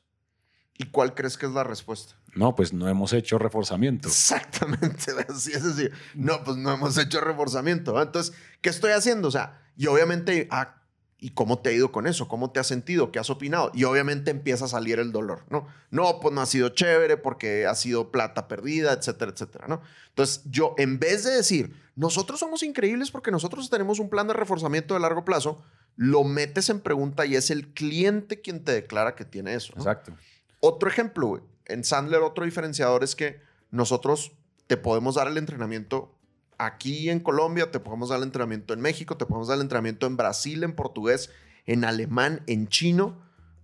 ¿Y 0.78 0.86
cuál 0.86 1.14
crees 1.14 1.38
que 1.38 1.46
es 1.46 1.52
la 1.52 1.64
respuesta? 1.64 2.16
No, 2.36 2.56
pues 2.56 2.74
no 2.74 2.88
hemos 2.88 3.14
hecho 3.14 3.40
reforzamiento. 3.40 4.08
Exactamente, 4.08 5.12
así 5.30 5.52
es 5.52 5.64
así. 5.64 5.90
No, 6.14 6.44
pues 6.44 6.58
no 6.58 6.72
hemos 6.72 6.98
hecho 6.98 7.20
reforzamiento. 7.20 8.00
Entonces, 8.02 8.36
¿qué 8.62 8.70
estoy 8.70 8.92
haciendo? 8.92 9.28
O 9.28 9.32
sea, 9.32 9.62
y 9.76 9.88
obviamente, 9.88 10.48
ah, 10.52 10.77
¿y 11.20 11.32
cómo 11.32 11.60
te 11.60 11.70
ha 11.70 11.74
ido 11.74 11.92
con 11.92 12.06
eso? 12.06 12.28
¿Cómo 12.28 12.52
te 12.52 12.60
has 12.60 12.68
sentido? 12.68 13.12
¿Qué 13.12 13.20
has 13.20 13.30
opinado? 13.30 13.72
Y 13.74 13.84
obviamente 13.86 14.32
empieza 14.32 14.66
a 14.66 14.68
salir 14.68 15.00
el 15.00 15.12
dolor, 15.12 15.46
¿no? 15.50 15.68
No, 15.90 16.20
pues 16.20 16.34
no 16.34 16.42
ha 16.42 16.46
sido 16.46 16.70
chévere 16.70 17.18
porque 17.18 17.66
ha 17.66 17.76
sido 17.76 18.12
plata 18.12 18.48
perdida, 18.48 18.94
etcétera, 18.94 19.32
etcétera, 19.32 19.68
¿no? 19.68 19.82
Entonces, 20.10 20.42
yo, 20.46 20.76
en 20.78 21.00
vez 21.00 21.24
de 21.24 21.32
decir, 21.32 21.74
nosotros 21.96 22.40
somos 22.40 22.62
increíbles 22.62 23.10
porque 23.10 23.32
nosotros 23.32 23.70
tenemos 23.70 24.00
un 24.00 24.10
plan 24.10 24.28
de 24.28 24.34
reforzamiento 24.34 24.94
de 24.94 25.00
largo 25.00 25.26
plazo, 25.26 25.64
lo 25.96 26.24
metes 26.24 26.70
en 26.70 26.80
pregunta 26.80 27.26
y 27.26 27.36
es 27.36 27.50
el 27.50 27.74
cliente 27.74 28.42
quien 28.42 28.64
te 28.64 28.72
declara 28.74 29.16
que 29.16 29.26
tiene 29.26 29.56
eso. 29.56 29.74
¿no? 29.76 29.82
Exacto. 29.82 30.14
Otro 30.60 30.90
ejemplo. 30.90 31.42
En 31.66 31.84
Sandler, 31.84 32.22
otro 32.22 32.46
diferenciador 32.46 33.04
es 33.04 33.16
que 33.16 33.42
nosotros 33.72 34.32
te 34.68 34.78
podemos 34.78 35.16
dar 35.16 35.28
el 35.28 35.38
entrenamiento 35.38 36.17
aquí 36.58 37.10
en 37.10 37.20
Colombia, 37.20 37.72
te 37.72 37.80
podemos 37.80 38.10
dar 38.10 38.18
el 38.18 38.24
entrenamiento 38.24 38.74
en 38.74 38.82
México, 38.82 39.18
te 39.18 39.26
podemos 39.26 39.48
dar 39.48 39.56
el 39.56 39.62
entrenamiento 39.62 40.08
en 40.08 40.18
Brasil, 40.18 40.64
en 40.64 40.74
portugués, 40.74 41.30
en 41.66 41.86
alemán, 41.86 42.42
en 42.48 42.68
chino, 42.68 43.16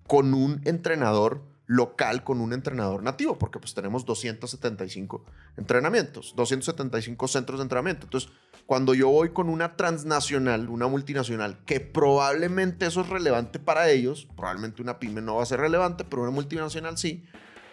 con 0.07 0.33
un 0.33 0.61
entrenador 0.65 1.41
local, 1.65 2.23
con 2.23 2.41
un 2.41 2.53
entrenador 2.53 3.03
nativo, 3.03 3.39
porque 3.39 3.59
pues 3.59 3.73
tenemos 3.73 4.05
275 4.05 5.23
entrenamientos, 5.57 6.33
275 6.35 7.27
centros 7.27 7.59
de 7.59 7.63
entrenamiento. 7.63 8.05
Entonces, 8.05 8.29
cuando 8.65 8.93
yo 8.93 9.09
voy 9.09 9.29
con 9.29 9.49
una 9.49 9.75
transnacional, 9.75 10.69
una 10.69 10.87
multinacional, 10.87 11.63
que 11.65 11.79
probablemente 11.79 12.85
eso 12.85 13.01
es 13.01 13.09
relevante 13.09 13.59
para 13.59 13.89
ellos, 13.89 14.27
probablemente 14.35 14.81
una 14.81 14.99
pyme 14.99 15.21
no 15.21 15.35
va 15.35 15.43
a 15.43 15.47
ser 15.47 15.59
relevante, 15.59 16.03
pero 16.03 16.21
una 16.21 16.31
multinacional 16.31 16.97
sí, 16.97 17.23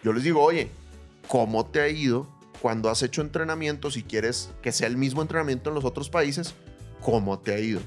yo 0.03 0.13
les 0.13 0.25
digo, 0.25 0.43
oye, 0.43 0.71
¿cómo 1.29 1.67
te 1.67 1.81
ha 1.81 1.89
ido 1.89 2.29
cuando 2.61 2.91
has 2.91 3.03
hecho 3.03 3.23
entrenamiento? 3.23 3.91
Si 3.91 4.03
quieres 4.03 4.51
que 4.63 4.73
sea 4.73 4.87
el 4.87 4.97
mismo 4.97 5.23
entrenamiento 5.23 5.71
en 5.71 5.75
los 5.75 5.85
otros 5.85 6.11
países, 6.11 6.55
¿cómo 7.01 7.39
te 7.39 7.55
ha 7.55 7.59
ido? 7.59 7.81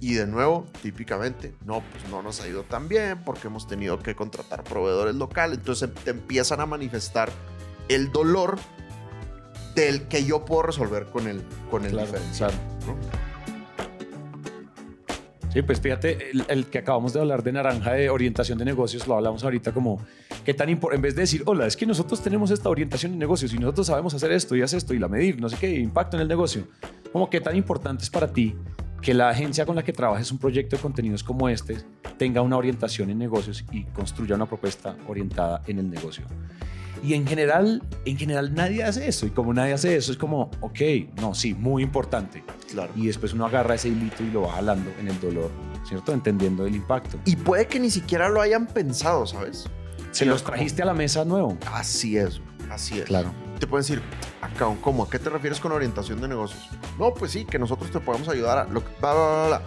Y 0.00 0.14
de 0.14 0.26
nuevo, 0.28 0.64
típicamente, 0.82 1.54
no, 1.64 1.82
pues 1.90 2.08
no 2.10 2.22
nos 2.22 2.40
ha 2.40 2.46
ido 2.48 2.62
tan 2.62 2.88
bien 2.88 3.18
porque 3.24 3.48
hemos 3.48 3.66
tenido 3.66 3.98
que 3.98 4.14
contratar 4.14 4.62
proveedores 4.62 5.16
locales. 5.16 5.58
Entonces 5.58 5.90
te 6.04 6.10
empiezan 6.10 6.60
a 6.60 6.66
manifestar 6.66 7.30
el 7.88 8.12
dolor 8.12 8.58
del 9.74 10.06
que 10.08 10.24
yo 10.24 10.44
puedo 10.44 10.62
resolver 10.62 11.06
con 11.06 11.26
el, 11.26 11.42
con 11.70 11.84
el 11.84 11.92
Claro, 11.92 12.06
diferencial. 12.06 12.52
¿no? 12.86 12.96
Sí, 15.52 15.62
pues 15.62 15.80
fíjate, 15.80 16.30
el, 16.30 16.44
el 16.48 16.66
que 16.66 16.78
acabamos 16.78 17.12
de 17.14 17.20
hablar 17.20 17.42
de 17.42 17.52
naranja 17.52 17.92
de 17.92 18.10
orientación 18.10 18.58
de 18.58 18.66
negocios, 18.66 19.06
lo 19.08 19.16
hablamos 19.16 19.42
ahorita 19.42 19.72
como 19.72 20.00
que 20.48 20.54
tan 20.54 20.70
importante, 20.70 20.96
en 20.96 21.02
vez 21.02 21.14
de 21.14 21.20
decir, 21.20 21.42
hola, 21.44 21.66
es 21.66 21.76
que 21.76 21.84
nosotros 21.84 22.22
tenemos 22.22 22.50
esta 22.50 22.70
orientación 22.70 23.12
de 23.12 23.18
negocios 23.18 23.52
y 23.52 23.58
nosotros 23.58 23.88
sabemos 23.88 24.14
hacer 24.14 24.32
esto 24.32 24.56
y 24.56 24.62
hacer 24.62 24.78
esto 24.78 24.94
y 24.94 24.98
la 24.98 25.06
medir, 25.06 25.38
no 25.38 25.46
sé 25.46 25.58
qué, 25.60 25.78
impacto 25.78 26.16
en 26.16 26.22
el 26.22 26.28
negocio, 26.28 26.66
como 27.12 27.28
que 27.28 27.38
tan 27.42 27.54
importante 27.54 28.02
es 28.02 28.08
para 28.08 28.32
ti 28.32 28.56
que 29.02 29.12
la 29.12 29.28
agencia 29.28 29.66
con 29.66 29.76
la 29.76 29.84
que 29.84 29.92
trabajes 29.92 30.32
un 30.32 30.38
proyecto 30.38 30.76
de 30.76 30.80
contenidos 30.80 31.22
como 31.22 31.50
este 31.50 31.76
tenga 32.16 32.40
una 32.40 32.56
orientación 32.56 33.10
en 33.10 33.18
negocios 33.18 33.62
y 33.72 33.84
construya 33.84 34.36
una 34.36 34.46
propuesta 34.46 34.96
orientada 35.06 35.60
en 35.66 35.80
el 35.80 35.90
negocio. 35.90 36.24
Y 37.04 37.12
en 37.12 37.26
general, 37.26 37.82
en 38.06 38.16
general 38.16 38.54
nadie 38.54 38.84
hace 38.84 39.06
eso. 39.06 39.26
Y 39.26 39.30
como 39.30 39.52
nadie 39.52 39.74
hace 39.74 39.96
eso, 39.96 40.12
es 40.12 40.16
como, 40.16 40.50
ok, 40.62 40.80
no, 41.20 41.34
sí, 41.34 41.52
muy 41.52 41.82
importante. 41.82 42.42
Claro. 42.70 42.90
Y 42.96 43.06
después 43.06 43.34
uno 43.34 43.44
agarra 43.44 43.74
ese 43.74 43.90
hilito 43.90 44.22
y 44.24 44.30
lo 44.30 44.44
va 44.44 44.52
jalando 44.52 44.90
en 44.98 45.08
el 45.08 45.20
dolor, 45.20 45.50
¿cierto? 45.86 46.14
Entendiendo 46.14 46.66
el 46.66 46.74
impacto. 46.74 47.18
Y 47.26 47.36
puede 47.36 47.66
que 47.66 47.78
ni 47.78 47.90
siquiera 47.90 48.30
lo 48.30 48.40
hayan 48.40 48.66
pensado, 48.66 49.26
¿sabes? 49.26 49.68
Se 50.10 50.24
los 50.24 50.42
trajiste 50.42 50.82
a 50.82 50.86
la 50.86 50.94
mesa 50.94 51.24
nuevo. 51.24 51.56
Así 51.72 52.16
es, 52.16 52.40
así 52.70 52.98
es. 53.00 53.06
Claro. 53.06 53.32
Te 53.58 53.66
pueden 53.66 53.82
decir, 53.82 54.02
acá, 54.40 54.66
¿cómo? 54.80 55.04
¿A 55.04 55.10
qué 55.10 55.18
te 55.18 55.30
refieres 55.30 55.60
con 55.60 55.72
orientación 55.72 56.20
de 56.20 56.28
negocios? 56.28 56.68
No, 56.98 57.12
pues 57.12 57.32
sí, 57.32 57.44
que 57.44 57.58
nosotros 57.58 57.90
te 57.90 58.00
podemos 58.00 58.28
ayudar 58.28 58.58
a 58.58 58.64
lo 58.64 58.84
que... 58.84 58.90
Bla, 59.00 59.14
bla, 59.14 59.26
bla, 59.26 59.46
bla. 59.46 59.62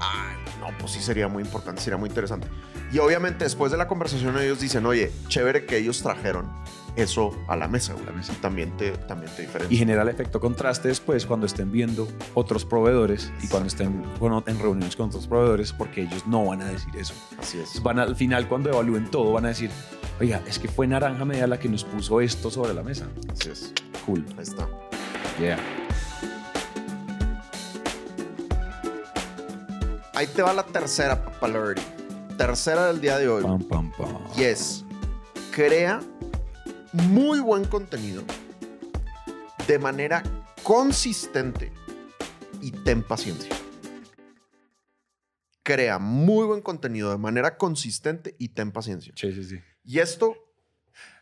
Ay, 0.00 0.36
no, 0.60 0.76
pues 0.78 0.92
sí 0.92 1.00
sería 1.00 1.28
muy 1.28 1.42
importante, 1.42 1.80
sería 1.80 1.96
muy 1.96 2.08
interesante. 2.08 2.48
Y 2.92 2.98
obviamente 2.98 3.44
después 3.44 3.70
de 3.70 3.78
la 3.78 3.86
conversación 3.86 4.36
ellos 4.38 4.60
dicen, 4.60 4.84
oye, 4.86 5.12
chévere 5.28 5.64
que 5.64 5.76
ellos 5.76 6.02
trajeron 6.02 6.50
eso 7.00 7.36
a 7.48 7.56
la 7.56 7.68
mesa, 7.68 7.92
güey. 7.94 8.04
A 8.06 8.10
la 8.10 8.16
mesa. 8.16 8.32
Y 8.32 8.36
también 8.36 8.76
te, 8.76 8.92
también 8.92 9.30
te 9.34 9.42
Y 9.42 9.46
diferencia. 9.46 9.78
genera 9.78 10.02
el 10.02 10.08
efecto 10.08 10.40
contraste 10.40 10.88
después 10.88 11.26
cuando 11.26 11.46
estén 11.46 11.70
viendo 11.72 12.06
otros 12.34 12.64
proveedores 12.64 13.32
y 13.42 13.48
cuando 13.48 13.68
estén 13.68 14.02
bueno, 14.18 14.42
en 14.46 14.58
reuniones 14.58 14.96
con 14.96 15.08
otros 15.08 15.26
proveedores, 15.26 15.72
porque 15.72 16.02
ellos 16.02 16.26
no 16.26 16.44
van 16.46 16.62
a 16.62 16.66
decir 16.66 16.94
eso. 16.96 17.14
Así 17.38 17.58
es. 17.58 17.82
Van 17.82 17.98
a- 17.98 18.02
al 18.04 18.16
final, 18.16 18.48
cuando 18.48 18.70
evalúen 18.70 19.10
todo, 19.10 19.32
van 19.32 19.44
a 19.46 19.48
decir, 19.48 19.70
oiga, 20.20 20.40
es 20.46 20.58
que 20.58 20.68
fue 20.68 20.86
Naranja 20.86 21.24
Media 21.24 21.46
la 21.46 21.58
que 21.58 21.68
nos 21.68 21.84
puso 21.84 22.20
esto 22.20 22.50
sobre 22.50 22.74
la 22.74 22.82
mesa. 22.82 23.06
Así 23.30 23.50
es. 23.50 23.72
Cool. 24.06 24.24
Ahí 24.36 24.42
está. 24.42 24.68
Yeah. 25.38 25.58
Ahí 30.14 30.26
te 30.26 30.42
va 30.42 30.52
la 30.52 30.64
tercera, 30.64 31.24
Papalority. 31.24 31.80
Tercera 32.36 32.86
del 32.86 33.00
día 33.00 33.18
de 33.18 33.28
hoy. 33.28 33.42
Pam, 33.42 33.62
pam, 33.62 33.92
pam. 33.92 34.18
Y 34.36 34.42
es, 34.42 34.84
crea 35.50 36.00
muy 36.92 37.40
buen 37.40 37.64
contenido 37.64 38.22
de 39.66 39.78
manera 39.78 40.22
consistente 40.62 41.72
y 42.60 42.72
ten 42.72 43.02
paciencia. 43.02 43.54
Crea 45.62 45.98
muy 45.98 46.46
buen 46.46 46.62
contenido 46.62 47.10
de 47.10 47.18
manera 47.18 47.56
consistente 47.56 48.34
y 48.38 48.48
ten 48.48 48.72
paciencia. 48.72 49.12
Sí, 49.16 49.32
sí, 49.32 49.44
sí. 49.44 49.60
Y 49.84 49.98
esto, 49.98 50.34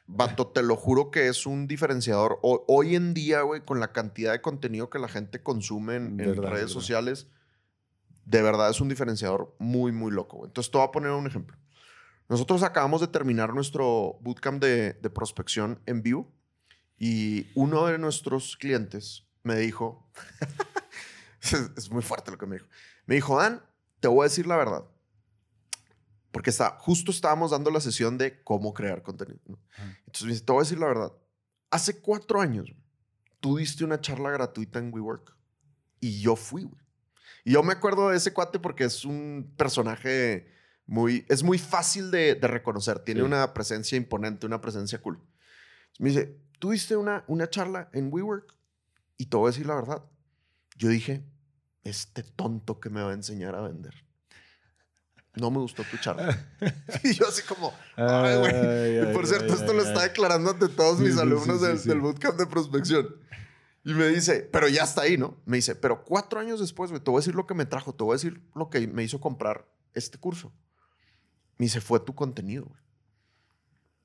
vato, 0.07 0.47
te 0.49 0.63
lo 0.63 0.77
juro 0.77 1.11
que 1.11 1.29
es 1.29 1.45
un 1.45 1.67
diferenciador. 1.67 2.39
Ho- 2.43 2.65
hoy 2.69 2.95
en 2.95 3.15
día, 3.15 3.43
güey, 3.43 3.63
con 3.65 3.81
la 3.81 3.93
cantidad 3.93 4.33
de 4.33 4.41
contenido 4.41 4.89
que 4.91 4.99
la 4.99 5.09
gente 5.09 5.43
consume 5.43 5.97
en, 5.97 6.19
redes 6.19 6.37
verdad. 6.41 6.67
sociales, 6.69 7.29
de 8.25 8.43
verdad 8.43 8.71
es 8.71 8.81
un 8.81 8.89
diferenciador 8.89 9.55
muy, 9.59 9.91
muy 9.93 10.13
loco. 10.13 10.39
güey. 10.39 10.49
Entonces, 10.49 10.71
te 10.71 10.79
voy 10.79 10.87
a 10.87 10.93
poner 10.93 11.11
un 11.11 11.27
ejemplo. 11.27 11.57
Nosotros 12.29 12.63
acabamos 12.63 13.01
de 13.01 13.09
terminar 13.09 13.55
nuestro 13.55 14.19
bootcamp 14.21 14.63
de, 14.63 14.95
de 14.95 15.11
prospección 15.11 15.81
en 15.87 16.03
vivo 16.03 16.33
y 16.99 17.47
uno 17.55 17.87
de 17.87 17.99
nuestros 17.99 18.57
clientes 18.57 19.25
me 19.43 19.57
dijo, 19.57 20.11
es, 21.77 21.91
muy 21.91 22.03
fuerte 22.03 22.31
lo 22.31 22.39
que 22.39 22.47
me 22.47 22.57
dijo, 22.57 22.69
me 23.07 23.15
dijo, 23.15 23.39
Dan, 23.39 23.63
te 24.01 24.09
voy 24.09 24.23
a 24.23 24.29
decir 24.29 24.47
la 24.47 24.57
verdad. 24.57 24.85
Porque 26.33 26.51
está, 26.51 26.77
justo 26.79 27.11
estábamos 27.11 27.53
dando 27.53 27.71
la 27.71 27.81
sesión 27.81 28.19
de 28.19 28.43
cómo 28.43 28.75
crear 28.75 29.03
contenido. 29.03 29.41
Entonces 30.01 30.25
me 30.25 30.33
dice, 30.33 30.45
te 30.45 30.53
voy 30.53 30.61
a 30.61 30.65
decir 30.65 30.79
la 30.79 30.87
verdad. 30.87 31.13
hace 31.71 32.01
cuatro 32.01 32.41
años, 32.41 32.71
tú 33.41 33.57
diste 33.57 33.85
una 33.85 34.01
charla 34.01 34.31
gratuita 34.31 34.79
en 34.79 34.93
WeWork 34.93 35.35
y 36.01 36.21
yo 36.21 36.37
fui, 36.37 36.65
güey. 36.65 36.83
Y 37.45 37.53
yo 37.53 37.63
me 37.63 37.73
acuerdo 37.73 38.11
de 38.11 38.17
ese 38.17 38.35
cuate 38.35 38.59
porque 38.59 38.85
es 38.85 39.05
un 39.05 39.55
personaje 39.57 40.53
muy, 40.89 41.25
es 41.29 41.43
muy 41.45 41.59
fácil 41.59 42.11
de, 42.11 42.35
de 42.35 42.49
reconocer. 42.49 42.99
Tiene 43.01 43.21
Sí. 43.21 43.27
una 43.27 43.53
presencia 43.55 43.97
imponente, 43.97 44.47
una 44.47 44.61
presencia 44.61 45.01
cool. 45.01 45.21
Me 46.01 46.09
dice, 46.09 46.37
tú 46.59 46.71
diste 46.71 46.97
una, 46.97 47.25
una 47.29 47.49
charla 47.49 47.91
en 47.93 48.09
WeWork 48.13 48.55
y 49.19 49.27
te 49.27 49.37
voy 49.37 49.49
a 49.49 49.53
decir 49.53 49.67
la 49.67 49.75
verdad. 49.77 50.03
Yo 50.77 50.89
dije, 50.89 51.23
este 51.85 52.23
tonto 52.23 52.81
que 52.81 52.89
me 52.91 53.03
va 53.03 53.11
a 53.11 53.15
enseñar 53.15 53.55
a 53.55 53.61
vender. 53.61 53.95
No 55.35 55.51
me 55.51 55.59
gustó 55.59 55.85
tu 55.85 55.97
charla. 55.99 56.37
y 57.05 57.13
yo 57.13 57.29
así 57.29 57.43
como, 57.43 57.73
ay, 57.97 58.39
güey. 58.39 59.13
Por 59.13 59.25
ay, 59.25 59.29
cierto, 59.29 59.53
ay, 59.53 59.61
esto 59.61 59.73
lo 59.73 59.83
está 59.83 60.03
declarando 60.03 60.51
ante 60.51 60.69
todos 60.69 60.99
Sí, 60.99 61.05
mis 61.05 61.15
sí, 61.15 61.21
alumnos 61.21 61.85
del, 61.85 62.01
bootcamp 62.01 62.39
de 62.39 62.47
prospección. 62.47 63.15
Y 63.85 63.93
me 63.95 64.09
dice, 64.09 64.49
pero 64.51 64.69
ya 64.69 64.83
está 64.85 65.03
ahí, 65.03 65.17
¿no? 65.17 65.37
Me 65.45 65.57
dice, 65.59 65.75
pero 65.77 66.03
cuatro 66.05 66.41
años 66.41 66.61
después, 66.61 66.91
güey, 66.91 67.03
te 67.03 67.11
voy 67.11 67.19
a 67.19 67.21
decir 67.21 67.35
lo 67.35 67.47
que 67.47 67.55
me 67.55 67.67
trajo, 67.67 67.95
te 67.95 68.05
voy 68.05 68.13
a 68.15 68.17
decir 68.17 68.43
lo 68.55 68.69
que 68.71 68.87
me 68.89 69.03
hizo 69.05 69.21
comprar 69.21 69.67
este 69.95 70.19
curso. 70.19 70.53
Me 71.59 71.67
dice, 71.67 71.81
fue 71.81 72.01
tu 72.01 72.15
contenido, 72.15 72.65
güey. 72.65 72.81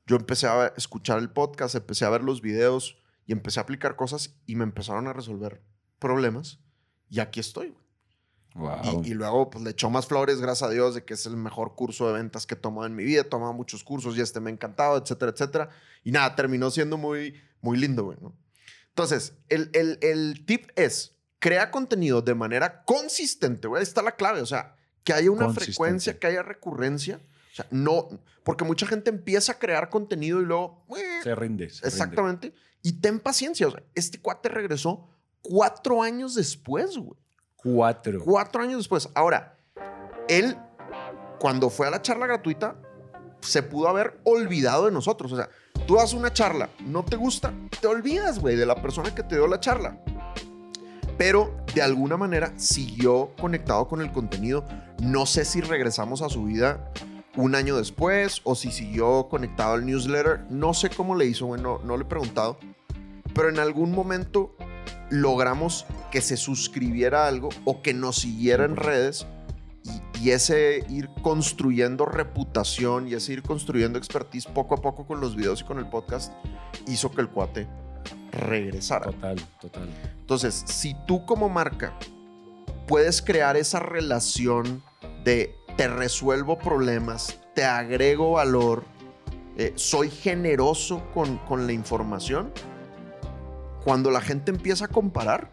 Yo 0.06 0.18
empecé 0.18 0.48
a 0.48 0.74
escuchar 0.76 1.20
el 1.20 1.30
podcast, 1.30 1.76
empecé 1.76 2.04
a 2.04 2.10
ver 2.10 2.24
los 2.24 2.42
videos 2.42 2.98
y 3.26 3.32
empecé 3.32 3.60
a 3.60 3.64
aplicar 3.64 3.96
cosas 3.96 4.36
y 4.46 4.56
me 4.56 4.64
empezaron 4.64 5.08
a 5.08 5.14
resolver 5.14 5.64
problemas. 6.00 6.60
Y 7.10 7.20
aquí 7.20 7.40
estoy, 7.40 7.70
güey. 7.70 7.84
Wow. 8.56 9.04
Y, 9.04 9.12
y 9.12 9.14
luego 9.14 9.50
pues, 9.50 9.64
le 9.64 9.72
echó 9.72 9.90
más 9.90 10.06
flores, 10.06 10.42
gracias 10.42 10.70
a 10.70 10.74
Dios, 10.74 10.94
de 10.94 11.06
que 11.06 11.14
es 11.14 11.26
el 11.26 11.38
mejor 11.38 11.76
curso 11.76 12.08
de 12.08 12.14
ventas 12.14 12.46
que 12.46 12.56
he 12.56 12.58
tomado 12.58 12.86
en 12.86 12.96
mi 12.96 13.04
vida. 13.04 13.22
He 13.22 13.26
tomado 13.26 13.54
muchos 13.54 13.84
cursos 13.84 14.18
y 14.18 14.22
este 14.22 14.40
me 14.40 14.50
ha 14.50 14.54
encantado, 14.54 14.98
etcétera, 14.98 15.32
etcétera. 15.32 15.70
Y 16.04 16.12
nada, 16.12 16.36
terminó 16.36 16.70
siendo 16.70 16.98
muy, 16.98 17.42
muy 17.62 17.78
lindo, 17.78 18.04
güey, 18.04 18.18
¿no? 18.22 18.36
Entonces, 18.90 19.34
el, 19.50 19.72
el, 19.74 19.98
el 20.02 20.46
tip 20.46 20.70
es, 20.76 21.18
crea 21.40 21.72
contenido 21.72 22.22
de 22.22 22.36
manera 22.36 22.84
consistente, 22.84 23.68
güey. 23.68 23.80
Ahí 23.80 23.84
está 23.84 24.04
la 24.04 24.16
clave. 24.16 24.42
O 24.42 24.46
sea, 24.46 24.76
que 25.04 25.14
haya 25.14 25.32
una 25.32 25.52
frecuencia, 25.52 26.20
que 26.20 26.28
haya 26.28 26.44
recurrencia. 26.44 27.22
O 27.54 27.56
sea, 27.56 27.68
no, 27.70 28.10
porque 28.44 28.64
mucha 28.66 28.88
gente 28.88 29.12
empieza 29.12 29.52
a 29.52 29.60
crear 29.60 29.90
contenido 29.90 30.42
y 30.42 30.46
luego... 30.46 30.84
"Eh, 30.98 31.20
Se 31.24 31.36
rinde. 31.36 31.70
se 31.70 31.76
rinde. 31.76 31.88
Exactamente. 31.88 32.54
Y 32.82 32.94
ten 32.94 33.20
paciencia. 33.20 33.68
O 33.68 33.72
sea, 33.72 33.84
este 33.94 34.20
cuate 34.20 34.50
regresó 34.50 35.08
cuatro 35.44 36.02
años 36.02 36.34
después, 36.34 36.98
güey. 36.98 37.20
Cuatro. 37.56 38.20
Cuatro 38.26 38.64
años 38.64 38.78
después. 38.80 39.08
Ahora, 39.14 39.56
él, 40.28 40.58
cuando 41.40 41.70
fue 41.70 41.88
a 41.88 41.92
la 41.92 42.02
charla 42.02 42.26
gratuita, 42.26 42.76
se 43.42 43.62
pudo 43.62 43.88
haber 43.88 44.20
olvidado 44.24 44.86
de 44.86 44.92
nosotros. 44.92 45.32
O 45.32 45.36
sea, 45.38 45.48
tú 45.86 45.96
das 45.96 46.14
una 46.14 46.34
charla, 46.34 46.70
no 46.80 47.06
te 47.06 47.16
gusta, 47.18 47.54
te 47.80 47.86
olvidas, 47.88 48.40
güey, 48.40 48.56
de 48.56 48.66
la 48.66 48.82
persona 48.82 49.14
que 49.14 49.22
te 49.22 49.36
dio 49.36 49.46
la 49.48 49.60
charla. 49.60 50.02
Pero 51.18 51.56
de 51.76 51.82
alguna 51.84 52.18
manera 52.18 52.52
siguió 52.58 53.32
conectado 53.40 53.88
con 53.88 54.02
el 54.02 54.12
contenido. 54.12 54.66
No 55.02 55.26
sé 55.26 55.46
si 55.46 55.62
regresamos 55.62 56.22
a 56.22 56.30
su 56.30 56.46
vida 56.46 56.92
un 57.36 57.56
año 57.56 57.78
después 57.78 58.42
o 58.44 58.56
si 58.56 58.72
siguió 58.72 59.28
conectado 59.30 59.74
al 59.74 59.86
newsletter. 59.86 60.46
No 60.50 60.74
sé 60.74 60.90
cómo 60.90 61.16
le 61.16 61.26
hizo, 61.26 61.48
güey, 61.48 61.62
no, 61.62 61.80
no 61.84 61.98
le 61.98 62.04
he 62.04 62.08
preguntado. 62.08 62.58
Pero 63.34 63.50
en 63.50 63.60
algún 63.60 63.92
momento 63.92 64.56
logramos 65.10 65.86
que 66.12 66.22
se 66.22 66.38
suscribiera 66.38 67.26
a 67.26 67.28
algo 67.28 67.50
o 67.66 67.82
que 67.82 67.94
nos 67.94 68.18
siguiera 68.18 68.66
en 68.66 68.76
redes 68.76 69.26
y, 69.84 70.20
y 70.20 70.32
ese 70.32 70.86
ir 70.90 71.10
construyendo 71.22 72.06
reputación 72.06 73.08
y 73.08 73.16
ese 73.16 73.34
ir 73.34 73.44
construyendo 73.44 73.98
expertise 73.98 74.46
poco 74.46 74.76
a 74.76 74.78
poco 74.78 75.06
con 75.06 75.20
los 75.20 75.36
videos 75.36 75.62
y 75.62 75.64
con 75.64 75.80
el 75.80 75.88
podcast 75.88 76.32
hizo 76.88 77.12
que 77.12 77.22
el 77.22 77.30
cuate 77.30 77.68
regresara. 78.32 79.06
Total, 79.06 79.40
total. 79.60 79.90
Entonces, 80.20 80.64
si 80.66 80.96
tú 81.08 81.26
como 81.26 81.50
marca 81.50 81.94
puedes 82.88 83.22
crear 83.22 83.58
esa 83.58 83.80
relación 83.80 84.84
de 85.24 85.56
te 85.76 85.88
resuelvo 85.88 86.58
problemas, 86.58 87.40
te 87.54 87.64
agrego 87.64 88.34
valor, 88.34 88.84
eh, 89.58 89.74
soy 89.76 90.10
generoso 90.10 91.04
con, 91.14 91.38
con 91.40 91.68
la 91.68 91.74
información, 91.74 92.52
cuando 93.84 94.12
la 94.12 94.22
gente 94.22 94.52
empieza 94.52 94.86
a 94.86 94.88
comparar, 94.88 95.52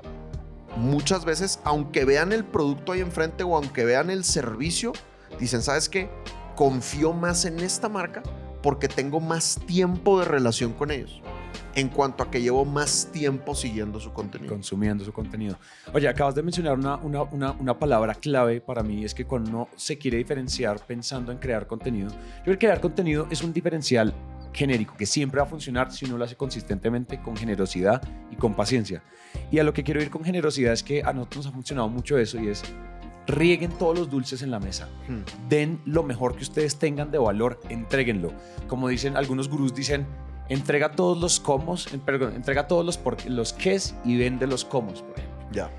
muchas 0.76 1.24
veces, 1.24 1.61
aunque 1.64 2.04
vean 2.04 2.33
el 2.33 2.44
producto 2.44 2.92
ahí 2.92 3.00
enfrente 3.00 3.42
o 3.42 3.56
aunque 3.56 3.85
vean 3.85 4.11
el 4.11 4.24
servicio, 4.24 4.92
dicen, 5.38 5.62
¿sabes 5.62 5.88
qué? 5.88 6.11
Confío 6.56 7.12
más 7.12 7.44
en 7.44 7.61
esta 7.61 7.88
marca 7.88 8.22
porque 8.62 8.88
tengo 8.88 9.20
más 9.20 9.59
tiempo 9.66 10.18
de 10.18 10.26
relación 10.26 10.72
con 10.72 10.90
ellos. 10.90 11.22
En 11.74 11.88
cuanto 11.88 12.22
a 12.22 12.30
que 12.30 12.40
llevo 12.40 12.64
más 12.64 13.08
tiempo 13.12 13.54
siguiendo 13.54 14.00
su 14.00 14.12
contenido. 14.12 14.52
consumiendo 14.52 15.04
su 15.04 15.12
contenido. 15.12 15.58
Oye, 15.92 16.08
acabas 16.08 16.34
de 16.34 16.42
mencionar 16.42 16.78
una, 16.78 16.96
una, 16.96 17.22
una, 17.22 17.52
una 17.52 17.78
palabra 17.78 18.14
clave 18.14 18.60
para 18.60 18.82
mí, 18.82 19.04
es 19.04 19.14
que 19.14 19.24
cuando 19.24 19.50
uno 19.50 19.68
se 19.76 19.96
quiere 19.96 20.18
diferenciar 20.18 20.84
pensando 20.86 21.32
en 21.32 21.38
crear 21.38 21.66
contenido, 21.66 22.10
yo 22.10 22.44
creo 22.44 22.54
que 22.54 22.66
crear 22.66 22.80
contenido 22.80 23.26
es 23.30 23.42
un 23.42 23.52
diferencial 23.52 24.12
genérico 24.52 24.96
que 24.96 25.06
siempre 25.06 25.38
va 25.40 25.46
a 25.46 25.48
funcionar 25.48 25.92
si 25.92 26.04
uno 26.06 26.18
lo 26.18 26.24
hace 26.24 26.36
consistentemente, 26.36 27.20
con 27.20 27.36
generosidad 27.36 28.02
y 28.30 28.36
con 28.36 28.54
paciencia. 28.54 29.02
Y 29.50 29.58
a 29.58 29.64
lo 29.64 29.72
que 29.72 29.84
quiero 29.84 30.02
ir 30.02 30.10
con 30.10 30.24
generosidad 30.24 30.72
es 30.72 30.82
que 30.82 31.02
a 31.02 31.12
nosotros 31.12 31.44
nos 31.44 31.52
ha 31.52 31.54
funcionado 31.54 31.88
mucho 31.88 32.18
eso 32.18 32.40
y 32.40 32.48
es 32.48 32.62
rieguen 33.26 33.70
todos 33.72 33.98
los 33.98 34.10
dulces 34.10 34.42
en 34.42 34.50
la 34.50 34.58
mesa. 34.58 34.88
Hmm. 35.08 35.48
Den 35.48 35.80
lo 35.84 36.02
mejor 36.02 36.36
que 36.36 36.42
ustedes 36.42 36.78
tengan 36.78 37.10
de 37.10 37.18
valor, 37.18 37.60
entréguenlo. 37.68 38.32
Como 38.66 38.88
dicen 38.88 39.16
algunos 39.16 39.48
gurús 39.48 39.74
dicen, 39.74 40.06
entrega 40.50 40.92
todos 40.92 41.16
los 41.18 41.40
comos, 41.40 41.90
en- 41.94 42.00
perdón, 42.00 42.34
entrega 42.36 42.68
todos 42.68 42.84
los 42.84 42.98
por, 42.98 43.24
los 43.30 43.54
ques 43.54 43.94
y 44.04 44.18
vende 44.18 44.46
los 44.46 44.64
comos, 44.66 45.00
por 45.00 45.18
ejemplo. 45.18 45.46
Ya. 45.52 45.70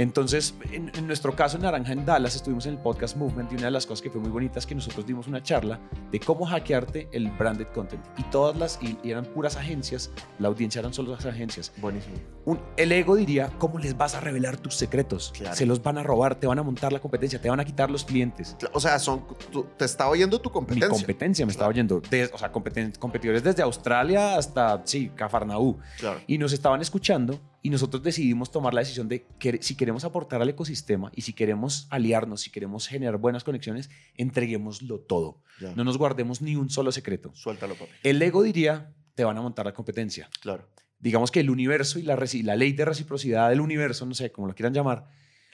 Entonces, 0.00 0.54
en, 0.72 0.90
en 0.94 1.06
nuestro 1.06 1.36
caso 1.36 1.58
en 1.58 1.62
Naranja 1.64 1.92
en 1.92 2.06
Dallas 2.06 2.34
estuvimos 2.34 2.64
en 2.64 2.72
el 2.72 2.78
podcast 2.78 3.16
Movement 3.18 3.52
y 3.52 3.56
una 3.56 3.66
de 3.66 3.70
las 3.72 3.84
cosas 3.84 4.00
que 4.00 4.08
fue 4.08 4.18
muy 4.18 4.30
bonita 4.30 4.58
es 4.58 4.64
que 4.64 4.74
nosotros 4.74 5.04
dimos 5.06 5.26
una 5.28 5.42
charla 5.42 5.78
de 6.10 6.18
cómo 6.18 6.46
hackearte 6.46 7.08
el 7.12 7.30
branded 7.32 7.66
content 7.74 8.02
y 8.16 8.22
todas 8.24 8.56
las 8.56 8.78
y, 8.80 8.96
y 9.02 9.10
eran 9.10 9.26
puras 9.26 9.56
agencias, 9.56 10.10
la 10.38 10.48
audiencia 10.48 10.78
eran 10.78 10.94
solo 10.94 11.12
las 11.12 11.26
agencias. 11.26 11.70
Buenísimo. 11.76 12.14
Un- 12.46 12.60
el 12.78 12.92
ego 12.92 13.14
diría, 13.14 13.50
¿cómo 13.58 13.78
les 13.78 13.94
vas 13.94 14.14
a 14.14 14.20
revelar 14.20 14.56
tus 14.56 14.74
secretos? 14.74 15.32
Claro. 15.36 15.54
Se 15.54 15.66
los 15.66 15.82
van 15.82 15.98
a 15.98 16.02
robar, 16.02 16.34
te 16.36 16.46
van 16.46 16.58
a 16.58 16.62
montar 16.62 16.94
la 16.94 17.00
competencia, 17.00 17.38
te 17.38 17.50
van 17.50 17.60
a 17.60 17.64
quitar 17.66 17.90
los 17.90 18.04
clientes. 18.06 18.56
O 18.72 18.80
sea, 18.80 18.98
son, 18.98 19.26
tú- 19.52 19.66
te 19.76 19.84
está 19.84 20.08
oyendo 20.08 20.40
tu 20.40 20.48
Mi 20.48 20.54
competencia. 20.54 20.88
competencia 20.88 21.44
me 21.44 21.52
Claro. 21.52 21.68
oyendo, 21.68 22.00
de- 22.00 22.30
o 22.32 22.38
sea, 22.38 22.50
competidores 22.50 23.44
desde 23.44 23.62
Australia 23.62 24.36
hasta, 24.38 24.80
sí, 24.86 25.10
Cafarnaú. 25.14 25.76
Claro. 25.98 26.20
Y 26.26 26.38
nos 26.38 26.54
estaban 26.54 26.80
escuchando 26.80 27.38
y 27.62 27.70
nosotros 27.70 28.02
decidimos 28.02 28.50
tomar 28.50 28.74
la 28.74 28.80
decisión 28.80 29.08
de 29.08 29.26
que 29.38 29.58
si 29.62 29.76
queremos 29.76 30.04
aportar 30.04 30.40
al 30.40 30.48
ecosistema 30.48 31.10
y 31.14 31.22
si 31.22 31.32
queremos 31.32 31.86
aliarnos, 31.90 32.40
si 32.42 32.50
queremos 32.50 32.88
generar 32.88 33.18
buenas 33.18 33.44
conexiones, 33.44 33.90
entreguémoslo 34.16 35.00
todo. 35.00 35.42
Ya. 35.60 35.74
No 35.74 35.84
nos 35.84 35.98
guardemos 35.98 36.40
ni 36.40 36.56
un 36.56 36.70
solo 36.70 36.92
secreto. 36.92 37.30
Suéltalo, 37.34 37.74
papi. 37.74 37.90
El 38.02 38.20
ego 38.22 38.42
diría, 38.42 38.94
te 39.14 39.24
van 39.24 39.36
a 39.36 39.42
montar 39.42 39.66
la 39.66 39.74
competencia. 39.74 40.30
Claro. 40.40 40.68
Digamos 40.98 41.30
que 41.30 41.40
el 41.40 41.50
universo 41.50 41.98
y 41.98 42.02
la, 42.02 42.16
la 42.16 42.56
ley 42.56 42.72
de 42.72 42.84
reciprocidad 42.84 43.50
del 43.50 43.60
universo, 43.60 44.06
no 44.06 44.14
sé 44.14 44.32
cómo 44.32 44.48
lo 44.48 44.54
quieran 44.54 44.74
llamar, 44.74 45.08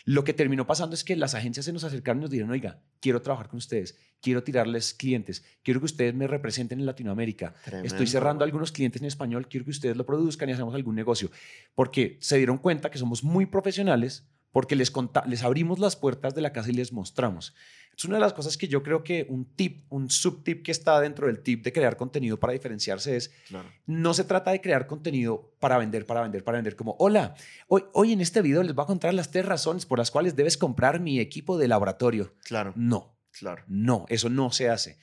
lo 0.06 0.22
que 0.22 0.32
terminó 0.32 0.68
pasando 0.68 0.94
es 0.94 1.02
que 1.02 1.16
las 1.16 1.34
agencias 1.34 1.66
se 1.66 1.72
nos 1.72 1.82
acercaron 1.82 2.20
y 2.20 2.22
nos 2.22 2.30
dijeron, 2.30 2.52
oiga, 2.52 2.80
quiero 3.00 3.20
trabajar 3.20 3.48
con 3.48 3.58
ustedes, 3.58 3.98
quiero 4.22 4.44
tirarles 4.44 4.94
clientes, 4.94 5.44
quiero 5.64 5.80
que 5.80 5.86
ustedes 5.86 6.14
me 6.14 6.28
representen 6.28 6.78
en 6.78 6.86
Latinoamérica. 6.86 7.54
Tremendo, 7.64 7.88
Estoy 7.88 8.06
cerrando 8.06 8.44
algunos 8.44 8.70
clientes 8.70 9.02
en 9.02 9.08
español, 9.08 9.48
quiero 9.48 9.64
que 9.64 9.72
ustedes 9.72 9.96
lo 9.96 10.06
produzcan 10.06 10.48
y 10.48 10.52
hacemos 10.52 10.76
algún 10.76 10.94
negocio. 10.94 11.32
Porque 11.74 12.18
se 12.20 12.36
dieron 12.36 12.58
cuenta 12.58 12.88
que 12.88 12.98
somos 12.98 13.24
muy 13.24 13.46
profesionales, 13.46 14.28
porque 14.52 14.76
les, 14.76 14.92
les 15.26 15.42
abrimos 15.42 15.80
las 15.80 15.96
puertas 15.96 16.36
de 16.36 16.40
la 16.40 16.52
casa 16.52 16.70
y 16.70 16.74
les 16.74 16.92
mostramos. 16.92 17.52
Es 17.96 18.04
una 18.04 18.16
de 18.16 18.20
las 18.20 18.34
cosas 18.34 18.58
que 18.58 18.68
yo 18.68 18.82
creo 18.82 19.02
que 19.02 19.26
un 19.30 19.46
tip, 19.54 19.86
un 19.90 20.10
subtip 20.10 20.62
que 20.62 20.70
está 20.70 21.00
dentro 21.00 21.28
del 21.28 21.40
tip 21.40 21.64
de 21.64 21.72
crear 21.72 21.96
contenido 21.96 22.38
para 22.38 22.52
diferenciarse 22.52 23.16
es, 23.16 23.30
Claro. 23.48 23.68
no 23.86 24.12
se 24.12 24.24
trata 24.24 24.50
de 24.50 24.60
crear 24.60 24.86
contenido 24.86 25.54
para 25.60 25.78
vender, 25.78 26.04
para 26.04 26.20
vender, 26.20 26.44
para 26.44 26.58
vender, 26.58 26.76
como, 26.76 26.94
hola, 26.98 27.34
hoy, 27.68 27.84
hoy 27.94 28.12
en 28.12 28.20
este 28.20 28.42
video 28.42 28.62
les 28.62 28.74
voy 28.74 28.82
a 28.82 28.86
contar 28.86 29.14
las 29.14 29.30
tres 29.30 29.46
razones 29.46 29.86
por 29.86 29.98
las 29.98 30.10
cuales 30.10 30.36
debes 30.36 30.58
comprar 30.58 31.00
mi 31.00 31.20
equipo 31.20 31.56
de 31.56 31.68
laboratorio. 31.68 32.34
Claro. 32.44 32.74
No, 32.76 33.16
Claro. 33.32 33.64
no, 33.66 34.04
eso 34.10 34.28
no 34.28 34.50
se 34.52 34.68
hace. 34.68 34.98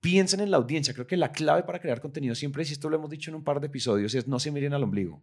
Piensen 0.00 0.40
en 0.40 0.50
la 0.50 0.58
audiencia. 0.58 0.92
Creo 0.92 1.06
que 1.06 1.16
la 1.16 1.32
clave 1.32 1.62
para 1.62 1.80
crear 1.80 2.02
contenido, 2.02 2.34
siempre, 2.34 2.62
y 2.62 2.70
esto 2.70 2.90
lo 2.90 2.96
hemos 2.96 3.08
dicho 3.08 3.30
en 3.30 3.36
un 3.36 3.44
par 3.44 3.58
de 3.60 3.68
episodios, 3.68 4.14
es 4.14 4.28
no 4.28 4.38
se 4.38 4.50
miren 4.50 4.74
al 4.74 4.82
ombligo. 4.82 5.22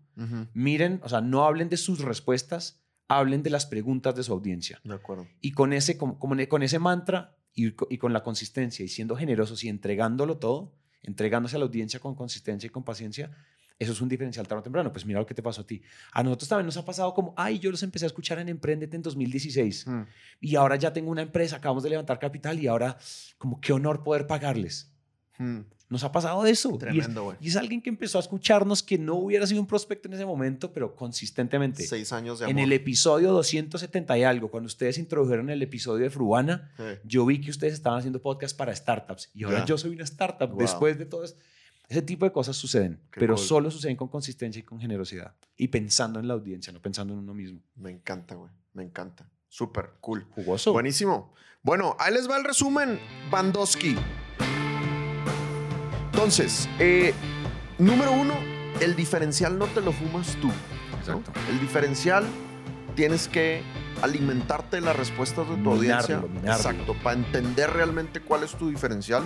Miren, 0.56 1.00
o 1.04 1.10
sea, 1.10 1.22
no 1.22 1.44
hablen 1.46 1.70
de 1.70 1.78
sus 1.78 2.00
respuestas, 2.02 2.82
hablen 3.18 3.44
de 3.44 3.50
las 3.50 3.66
preguntas 3.66 4.16
de 4.16 4.24
su 4.24 4.34
audiencia. 4.34 4.80
De 4.84 4.94
acuerdo. 4.96 5.28
Y 5.42 5.52
con 5.52 5.74
ese, 5.74 5.98
como 5.98 6.18
con 6.20 6.64
ese 6.64 6.80
mantra 6.80 7.36
y 7.54 7.72
con 7.98 8.14
la 8.14 8.24
consistencia 8.24 8.86
y 8.86 8.88
siendo 8.88 9.16
generosos 9.16 9.64
y 9.64 9.70
entregándolo 9.70 10.38
todo, 10.38 10.74
entregándose 11.04 11.56
a 11.56 11.60
la 11.60 11.66
audiencia 11.66 12.00
con 12.00 12.16
consistencia 12.16 12.68
y 12.68 12.70
con 12.70 12.84
paciencia, 12.84 13.32
eso 13.80 13.94
es 13.94 14.02
un 14.02 14.08
diferencial 14.10 14.48
tarde 14.48 14.60
o 14.60 14.64
temprano. 14.64 14.92
Pues 14.92 15.06
mira 15.08 15.20
lo 15.20 15.26
que 15.26 15.34
te 15.34 15.42
pasó 15.42 15.62
a 15.62 15.66
ti. 15.68 15.82
A 16.14 16.22
nosotros 16.22 16.48
también 16.50 16.68
nos 16.68 16.78
ha 16.78 16.86
pasado 16.86 17.14
como, 17.16 17.34
ay, 17.36 17.58
yo 17.58 17.72
los 17.72 17.82
empecé 17.82 18.06
a 18.06 18.08
escuchar 18.08 18.38
en 18.38 18.48
Emprendete 18.48 18.96
en 18.96 19.02
2016 19.02 19.88
Mm. 19.88 20.02
y 20.40 20.56
ahora 20.56 20.76
ya 20.76 20.94
tengo 20.94 21.10
una 21.10 21.24
empresa, 21.24 21.56
acabamos 21.56 21.82
de 21.84 21.90
levantar 21.90 22.20
capital 22.20 22.60
y 22.60 22.68
ahora 22.68 22.98
como 23.40 23.60
qué 23.60 23.74
honor 23.74 24.04
poder 24.04 24.28
pagarles. 24.28 24.92
Mm. 25.40 25.62
Nos 25.92 26.04
ha 26.04 26.12
pasado 26.12 26.44
eso. 26.46 26.70
Y 26.70 26.74
es- 26.74 26.80
Tremendo, 26.80 27.24
güey. 27.26 27.38
y, 27.42 27.50
es, 27.50 27.56
alguien 27.58 27.82
que 27.82 27.90
empezó 27.90 28.18
a 28.18 28.22
escucharnos 28.22 28.82
que 28.82 28.98
no 28.98 29.16
hubiera 29.16 29.46
sido 29.46 29.60
un 29.62 29.68
prospecto 29.68 30.08
en 30.08 30.14
ese 30.16 30.26
momento, 30.26 30.72
pero 30.74 30.96
consistentemente. 30.96 31.84
Seis 31.86 32.12
años 32.14 32.40
de 32.40 32.46
En 32.46 32.52
amor. 32.52 32.64
el 32.64 32.74
episodio 32.74 33.32
270 33.34 34.18
y 34.18 34.24
algo, 34.24 34.50
cuando 34.50 34.68
ustedes 34.68 34.98
introdujeron 34.98 35.50
el 35.50 35.62
episodio 35.62 36.04
de 36.04 36.10
Fruana, 36.10 36.72
Sí. 36.78 36.84
yo 37.04 37.26
vi 37.26 37.42
que 37.42 37.52
ustedes 37.52 37.74
estaban 37.74 38.00
haciendo 38.00 38.22
podcast 38.22 38.58
para 38.58 38.74
startups 38.76 39.30
y 39.36 39.44
ahora 39.44 39.60
Ya. 39.60 39.66
yo 39.66 39.78
soy 39.78 39.92
una 39.92 40.06
startup. 40.06 40.50
Wow. 40.50 40.60
Después 40.60 40.98
de 40.98 41.06
todo 41.06 41.24
eso, 41.26 41.36
ese 41.90 42.02
tipo 42.02 42.24
de 42.26 42.32
cosas 42.32 42.56
suceden, 42.56 43.02
Qué 43.12 43.20
pero 43.20 43.36
cool. 43.36 43.44
solo 43.46 43.70
suceden 43.70 43.98
con 43.98 44.08
consistencia 44.08 44.62
y 44.62 44.64
con 44.64 44.80
generosidad 44.80 45.36
y 45.58 45.68
pensando 45.68 46.22
en 46.22 46.28
la 46.30 46.36
audiencia, 46.36 46.72
no 46.72 46.82
pensando 46.82 47.12
en 47.14 47.20
uno 47.20 47.34
mismo. 47.34 47.60
Me 47.76 47.92
encanta, 47.92 48.36
güey. 48.36 48.50
Me 48.74 48.84
encanta. 48.84 49.30
Súper 49.50 49.90
cool. 50.00 50.26
Jugoso. 50.32 50.72
Buenísimo. 50.72 51.34
Bueno, 51.64 51.98
ahí 52.00 52.14
les 52.14 52.30
va 52.30 52.38
el 52.38 52.46
resumen, 52.46 52.98
Bandowski. 53.30 53.98
Entonces, 56.12 56.68
eh, 56.80 57.14
número 57.78 58.12
uno, 58.12 58.34
el 58.80 58.96
diferencial 58.96 59.58
no 59.58 59.66
te 59.68 59.82
lo 59.82 59.92
fumas 59.92 60.36
tú. 60.42 60.48
¿no? 60.48 60.98
Exacto. 61.00 61.32
El 61.50 61.60
diferencial 61.60 62.26
tienes 62.96 63.28
que 63.28 63.64
alimentarte 64.02 64.78
de 64.78 64.82
las 64.82 64.96
respuestas 64.96 65.48
de 65.50 65.56
tu 65.56 65.72
Minarlo, 65.72 65.76
audiencia. 65.76 66.18
minarlo. 66.18 66.52
Exacto, 66.54 66.96
para 67.04 67.18
entender 67.18 67.70
realmente 67.72 68.20
cuál 68.20 68.44
es 68.44 68.52
tu 68.56 68.70
diferencial. 68.70 69.24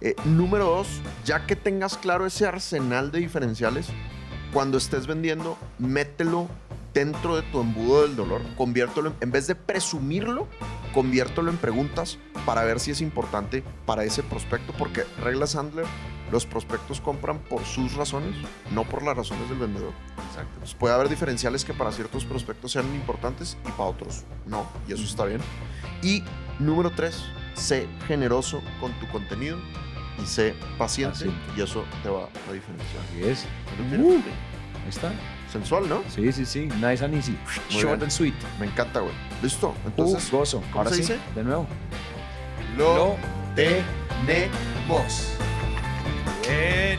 Eh, 0.00 0.14
número 0.24 0.64
dos, 0.66 0.88
ya 1.24 1.46
que 1.46 1.56
tengas 1.56 1.96
claro 1.96 2.26
ese 2.26 2.46
arsenal 2.46 3.10
de 3.10 3.20
diferenciales, 3.20 3.86
cuando 4.52 4.78
estés 4.78 5.06
vendiendo, 5.06 5.58
mételo 5.78 6.48
dentro 6.94 7.36
de 7.36 7.42
tu 7.42 7.60
embudo 7.60 8.02
del 8.02 8.16
dolor, 8.16 8.40
conviértelo, 8.56 9.10
en, 9.10 9.16
en 9.20 9.30
vez 9.32 9.46
de 9.48 9.56
presumirlo, 9.56 10.46
conviértelo 10.94 11.50
en 11.50 11.56
preguntas 11.56 12.18
para 12.46 12.62
ver 12.62 12.78
si 12.80 12.92
es 12.92 13.00
importante 13.00 13.64
para 13.84 14.04
ese 14.04 14.22
prospecto, 14.22 14.72
porque 14.78 15.04
regla 15.20 15.46
Sandler, 15.46 15.84
los 16.30 16.46
prospectos 16.46 17.00
compran 17.00 17.38
por 17.38 17.64
sus 17.64 17.94
razones, 17.94 18.34
no 18.70 18.84
por 18.84 19.02
las 19.02 19.16
razones 19.16 19.48
del 19.48 19.58
vendedor. 19.58 19.92
Exacto. 20.28 20.50
Entonces, 20.54 20.74
puede 20.74 20.94
haber 20.94 21.08
diferenciales 21.08 21.64
que 21.64 21.74
para 21.74 21.92
ciertos 21.92 22.24
prospectos 22.24 22.72
sean 22.72 22.86
importantes 22.94 23.58
y 23.66 23.70
para 23.72 23.90
otros 23.90 24.24
no, 24.46 24.66
y 24.88 24.92
eso 24.92 25.04
está 25.04 25.24
bien. 25.24 25.40
Y 26.02 26.22
número 26.58 26.90
tres, 26.90 27.24
sé 27.54 27.88
generoso 28.06 28.62
con 28.80 28.92
tu 29.00 29.08
contenido 29.08 29.58
y 30.22 30.26
sé 30.26 30.54
paciente, 30.78 31.26
Paciente. 31.26 31.40
y 31.56 31.62
eso 31.62 31.84
te 32.02 32.08
va 32.08 32.24
a 32.24 32.52
diferenciar. 32.52 33.02
Así 33.10 33.22
es. 33.22 33.46
Uh, 33.98 34.12
ahí 34.82 34.88
está. 34.88 35.12
Sensual, 35.54 35.88
¿no? 35.88 36.02
Sí, 36.14 36.30
sí, 36.32 36.44
sí. 36.44 36.68
Nice 36.82 37.02
and 37.04 37.14
easy. 37.14 37.30
Muy 37.70 37.80
Short 37.80 37.84
bien. 37.98 38.02
and 38.02 38.10
sweet. 38.10 38.34
Me 38.58 38.66
encanta, 38.66 38.98
güey. 39.00 39.14
¿Listo? 39.40 39.72
Entonces, 39.86 40.30
Uh, 40.32 40.36
gozo. 40.38 40.60
¿cómo 40.72 40.78
Ahora 40.78 40.90
se 40.90 40.96
sí, 40.96 41.02
dice? 41.02 41.18
de 41.34 41.44
nuevo. 41.44 41.66
lo 42.76 43.16
tenemos. 43.54 45.28
Bien. 46.42 46.98